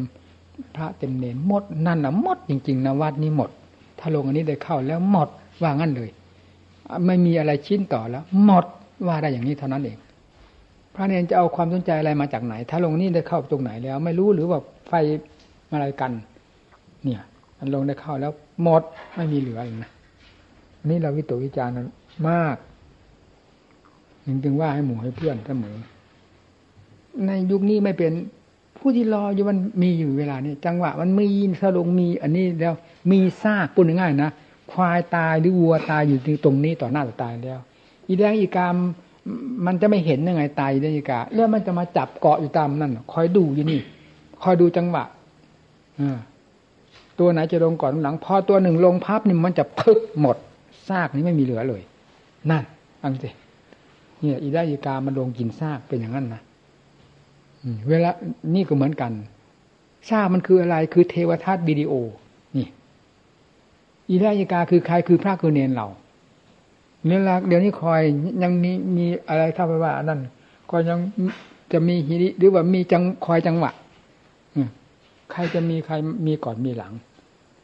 [0.74, 3.50] พระเต็มเนนหมดนั่นแหละหมดจริงๆนะวัดนี้หมด
[3.98, 5.28] ถ้าลงอันนี้ได้เข้าแล้วหมด
[5.62, 6.10] ว่างั้นเลย
[7.06, 8.64] ไม่มีอะไรชิ้นต่อแล้ว หมด
[9.06, 9.98] ว่าได้อย่างนี้เท่านั้นเอง
[10.94, 14.92] พระเนนจะเอาความสนใจอะไรมาจากไหน ถ้าลงนี่ได้เข้าตรงไหนแล้ว ไม่รู้หรือว่าไฟ
[15.72, 16.12] อะไรกัน
[17.04, 17.22] เนี่ย
[17.58, 18.32] อันลงได้เข้าแล้ว
[18.62, 18.82] หมด
[19.16, 19.90] ไม่มีเหลือเลยนะ
[20.84, 21.74] นี่เราวิตกวิจารณ์
[22.28, 22.56] มาก
[24.24, 25.76] จึงจึงว่าให้หมู่ให้เพื่อนเสมอ
[27.26, 28.12] ในยุคนี้ไม่เป็น
[28.78, 31.26] ผู้ที่รออยู่มันมีอยู่เวลานี้จังหวะมันมี
[31.60, 32.74] สลงมี อันนี้แล้ว
[33.10, 34.30] มีซากปุ่นง่ายนะ
[34.72, 37.60] ควายตายหรือวัวตายอยู่ตรงนี้ต่อหน้าต่อตายแล้ว
[38.06, 38.76] อีแดงอีกาม
[39.66, 43.80] มันจะไม่เห็นยังไงตายนาฬิกาแล้วมันจะมาจับเกาะอยู่ตามนั่นคอยดูอยู่นี่
[44.42, 45.04] คอยดูจังหวะ
[47.18, 50.36] ตัวไหนจะลงก่อนหลัง พอตัวหนึ่งลงพับนี่มันจะพึกหมด
[50.88, 51.82] ซากนี้ไม่มีเหลือเลย
[52.50, 52.64] นั่น
[53.02, 53.30] อังสิ
[54.20, 56.42] เนี่ยอีได้อีกามันลงกินซากเป็นอย่างนั้นนะ
[57.88, 58.10] เวลา
[58.54, 59.12] นี่ก็เหมือนกัน
[60.10, 61.92] ซากมันคืออะไรคือเทวทัตวิดีโอ
[62.56, 62.66] นี่
[64.08, 65.86] อีได้อีกาคือใครคือพระคือเนนเรา
[67.06, 68.00] เนี่ยละเดี๋ยวนี้คอย
[68.42, 70.20] ยังมีมีอะไรถ้าไปว่านั่น
[70.70, 70.98] ก็ยัง
[71.72, 73.72] จะมีฮิริหรือว่ามีจังคอยจังหวะ
[75.32, 75.94] ใครจะมีใคร
[76.26, 76.92] มีก่อนมีหลัง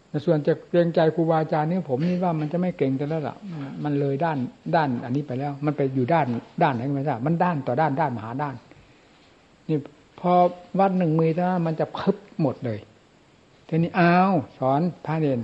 [0.08, 3.36] แต่ส่วนจะเกรงใจครูบาอาจารย์นี่ผมนี่ว่ามันจะไม่เก่งกันแล้วล่ะ
[3.84, 4.38] มันเลยด้าน
[4.76, 6.26] ด้านอันนี้ไปแล้ว มันไปอยู่ด้าน
[6.62, 8.54] ด้านไหนไม่ทราบมันด้านต่อด้านด้านมหาด้าน
[9.68, 9.78] นี่
[10.20, 10.32] พอ
[10.78, 12.78] วัดหนึ่งมือถ้ามันจะพึบหมดเลย
[13.68, 15.40] ทีนี้อ้าวสอนพระเนน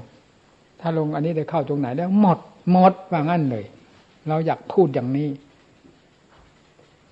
[0.81, 2.39] ถ้าลงอันนี้ได้เข้าตรงไหนแล้วหมด
[2.73, 3.65] หมดว่างั้นเลย
[4.29, 5.29] เราอยากพูดอย่างนี้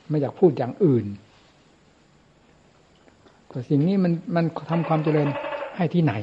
[0.08, 1.06] ไม่อยากพูดอย่างอื่น
[3.48, 5.28] แต่สิ่งนี้มันมันทำความเจริญ
[5.76, 6.14] ให้ที่ไหน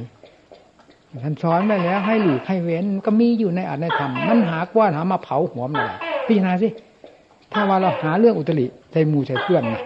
[1.24, 5.92] ท่านสอนไปแล้ว ให้หลีกให้เว้นก็มีอยู่ในอัตในธรรมมันหากว่าหามาเผาหัวมันอะไร
[6.28, 6.70] พี่นาสิ
[7.54, 9.82] ถ้าว่าเราหาเรื่องอุตริใจมูใจเพื่อนนะ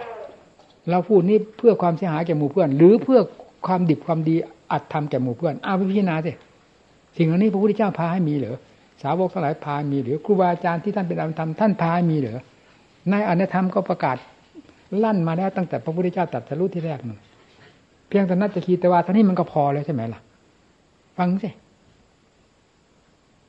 [0.90, 3.20] เราพูดนี้เพื่อความเสียหายแก่หมู่เพื่อน หรือเพื่อ
[3.66, 4.34] ความดิบความดี
[4.72, 6.32] อัดทำแก่หมู่เพื่อนเอาไปพิจารณาสิ
[7.16, 8.56] สิ่งเหล่านี้พระพุทธเจ้าพาให้มีเหรอ
[9.02, 12.38] สาวกทั้งหลายพามีหรือครูบาอาจารย์ที่ท่านเป็นอภิธรรมท่านพามีหรือ
[13.10, 14.16] ในอนัธรรมก็ประกาศ
[15.02, 17.18] ลั่นมาแล้วตั้งแต่พระพุทธเจ้าตรัสรู้ที่แรกนั่น
[18.08, 20.20] เพียงแต่นัตจะคีแต่ว่าท่านี้มันก็พอแล้วใช่ไหมล่ะ
[21.18, 21.48] ฟังสิ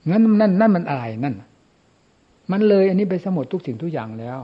[0.10, 1.36] งั้นนั่นนั่นมันอะไรนั่น
[2.52, 4.40] มันเลยอันนี้ไปสมดทุกสิ่งทุกอย่างแล้ว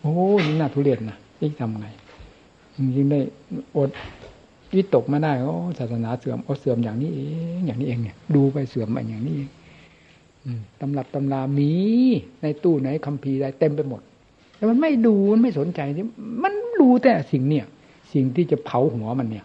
[0.00, 1.86] โอ้ยน่าทุเรศนะยิ่งทำไง
[2.96, 3.20] ยิ่งได้
[3.76, 3.90] อด
[4.76, 7.20] วิตกมาได้โอ้ศาสนาเสื่อมโอ้เสื่อมอย่างนี้เอ
[7.58, 9.50] งอย่างนี้เองเนี่ยดูไปเสื่อมไปอย่างนี้เอง
[10.80, 11.72] ตำรับตำรามี
[12.42, 14.00] ในตู้ไหนคัมภีร์ใดเต็มไปหมด
[14.56, 15.80] แต่มันไม่ดูมันไม่สนใจ
[16.42, 17.66] มันดูแต่สิ่งเนี่ย
[18.12, 19.44] สิ่งที่จะเผาหัวมันเนี่ย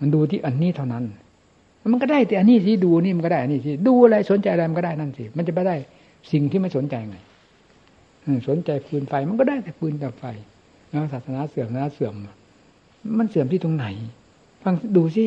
[0.00, 1.04] มันดูที่อันนี้เท่านั้น
[1.92, 5.76] มันก็ได้แต่อันนี้สิดูนี่มันก็ได้อันนี้สิดูอะไรสนใจอะไรมันก็ได้นั่นสิมันจะไปได้
[6.32, 7.16] สิ่งที่ไม่สนใจไง
[8.48, 10.24] สนใจฟืนไฟมันก็ได้แต่ฟืนกับไฟ
[10.88, 12.14] แล้วศาสนาเสื่อมศาสนาเสื่อม
[13.18, 13.86] มันเสื่อมที่ตรงไหน
[14.62, 15.26] ฟังดูสิ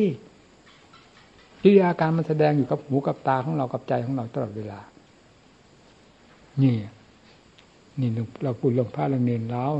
[1.62, 4.80] กิริยาการมันแสดงอยู่กับหูกับตาของเรากับใจของเราตลอดเวลา
[6.62, 6.74] นี่
[8.00, 8.10] นี่
[8.44, 9.72] เราพูดเรื่องพระเรื่องเนรแล้ว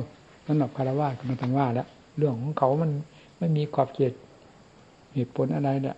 [0.46, 1.88] นั่นหนับคารวะก็ไม่ต้องว่าแล้ว
[2.18, 2.90] เรื่องของเขามัน
[3.38, 4.12] ไม่มีขอบเขต
[5.14, 5.96] เหตุผลอะไรเนี่ย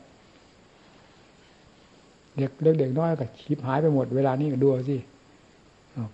[2.37, 4.97] เด็กเล็กเด็กน้อยก็ชิบหายไปหมดเวลานี้ก็ดูสิ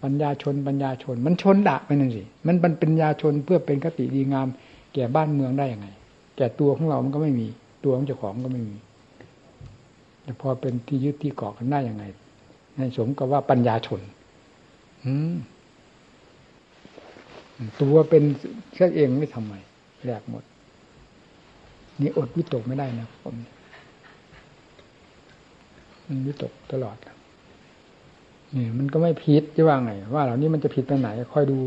[0.02, 4.48] ปัญญาชนปัญญาชน มันชนดะไปนั่นสิมันเป็นปัญญาชนเพื่อเป็นคติดีงาม
[4.96, 5.88] แก่บ้านเมืองได้ยังไง
[6.36, 7.46] แก่ตัวของเรามันก็ไม่มี
[7.84, 8.76] ตัวของเจ้าของก็ไม่มี
[10.22, 12.04] แต่พอเป็นที่ยึดที่เกาะกันได้ยังไง
[12.76, 14.00] ในสมกับว่าปัญญาชน
[15.04, 15.12] อื
[17.80, 18.22] ตัวเป็น
[18.74, 19.54] แค่เองไม่ทำไม
[20.04, 20.44] แหลกหมด
[22.00, 23.34] นี่อดวิตกไม่ได้นะผม
[26.06, 26.96] มันวิตกตลอด
[28.56, 31.58] นี่มันก็ไม่ผิดจะว่าไง ว่าเหล่านี้มันจะผิดไปไหน ค่อยดู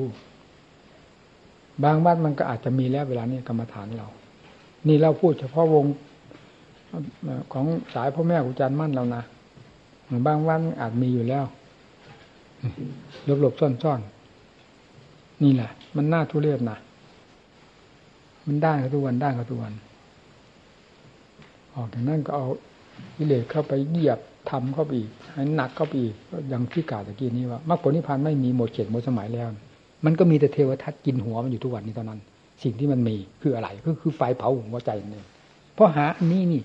[1.84, 4.08] บางบ้านมันก็อาจจะมีแล้วเวลานี้กรรมฐานเรา
[4.88, 5.86] นี่เราพูดเฉพาะวง
[7.54, 9.24] ของสายพ่อแม่ครูอาจารย์มั่นเรานะ
[10.28, 11.46] บางวันอาจมีอยู่แล้ว
[13.26, 14.00] หลบหลบซ่อนซ่อน
[15.44, 16.78] นี่แหละ มันน่าทุเรศนะ
[18.48, 19.74] มันได้เขาทุกวันได้เขาทุกวัน
[21.76, 22.48] ออกจากนั้นก็เอา
[23.18, 24.20] วิเลศเข้าไปเหยียบ
[24.50, 26.16] ทำเข้าไปอีกให้หนักเข้าไปอีก
[26.50, 29.48] อย่างที่กล่าวตะกี้นี้ว่า มรรคผลนิพพานไม่มีหมดเขตหมดสมัยแล้ว
[30.06, 32.20] มันก็มีแต่เทวทัตกินหัวมันอยู่ทุกวันนี้ตอนนั้น
[32.64, 35.24] สิ่งที่มันมีคืออะไรก็คือไฟเผาหัวใจนี่
[35.76, 36.62] เพราะหาอันนี้นี่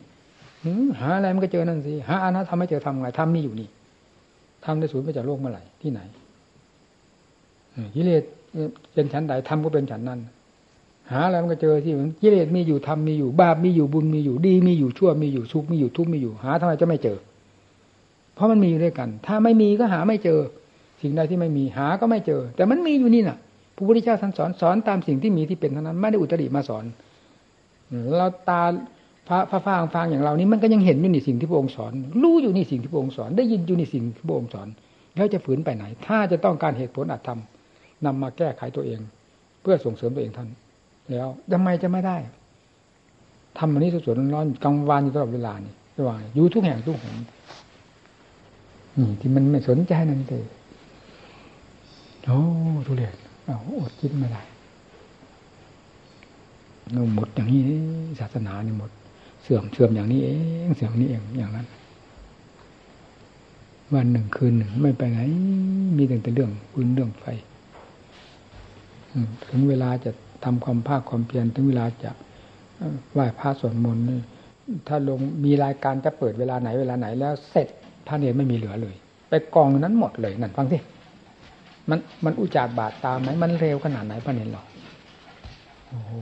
[1.01, 3.68] หาอะไรมันก็เจอนั่นสิหาอันนั้นทำไม่เจอทำไงทำนี่อยู่นี่
[4.64, 6.01] ทำได้สูญไปจากโลกเมื่อไหร่ที่ไหน
[7.95, 8.22] กิเลส
[8.95, 10.20] เป็นฉันใดทำก็เป็นฉันนั้น
[11.11, 17.18] หาอะไรมันก็เจอที่กิเลสมีอยู่ทำมีอยู่ บาปมีอยู่บุญมีอยู่ดีมีอยู่ชั่วมีอยู่สุขมีอยู่ทุกข์มีอยู่หาทำไมจะไม่เจอ
[18.35, 20.39] เพราะมันมีอยู่ด้วยกัน ถ้าไม่มีก็หาไม่เจอ
[21.05, 23.39] สิ่งใดที่ไม่มีหาก็ไม่เจอ แต่มันมีอยู่นี่น่ะ
[23.77, 26.85] พระพุทธเจ้าท่านสอนสอนตามสิ่งที่มีที่เป็นเท่านั้นไม่ได้อุตริมาสอน
[28.17, 28.63] เราตา
[29.29, 31.93] พระพระฟางฟางอย่างเรานี้มันก็ยังเห็นอยู่นี่สิ่งที่พระองค์สอน
[32.23, 34.69] รู้อยู่นี่สิ่งที่พระองค์สอน ได้ยินอยู่นี่สิ่งที่พระองค์สอน
[35.17, 37.41] แล้วจะฝืนไปไหน ถ้าจะต้องการเหตุผลอัตธรรม
[38.05, 39.01] นำมาแก้ไขตัวเอง
[39.63, 40.49] เพื่อส่งเสริมตัวเองท่าน
[41.11, 42.17] แล้วทำไมจะไม่ได้
[43.59, 47.15] ทำอันนี้สดๆร้อนๆกลางวันอยู่ตลอดเวลานี่ระหว่างอยู่ทุกแห่งทุกแห่ง
[48.99, 50.45] นี่ที่มันไม่สนใจนั่นเลย
[52.27, 52.41] โอ้
[52.87, 53.14] ทุเรศ
[53.45, 54.43] เอาอดคิดไม่ได้
[56.93, 57.61] เราหมดอย่างนี้
[58.20, 58.91] ศาสนานี่หมด
[59.43, 60.31] เสื่อมเสื่อมอย่างนี้เอ
[60.64, 61.66] งเสื่อมนี้เองอย่างนั้น
[63.93, 65.20] วันหนึ่งคืนหนึ่งไม่ไปไหน
[65.97, 67.25] มีแต่เรื่องปืนเรื่องไฟ
[69.51, 70.11] ถึงเวลาจะ
[70.45, 72.11] ทำความภาคความเพียรถึงเวลาจะ
[73.12, 74.05] ไหว้พระสวดมนต์
[74.89, 77.68] ถ้าลงมีรายการจะเปิดเวลาไหนเวลาไหนแล้วเสร็จ
[78.07, 78.95] พระเนรไม่มีเหลือเลย
[79.29, 80.79] ไปกองนั้นหมดเลยนั่นฟังสิ
[81.91, 84.64] มันมันอุจจาดบาดตาไหมมันเร็วขนาดไหนพระเนรหรอ
[85.89, 86.12] โอ้โห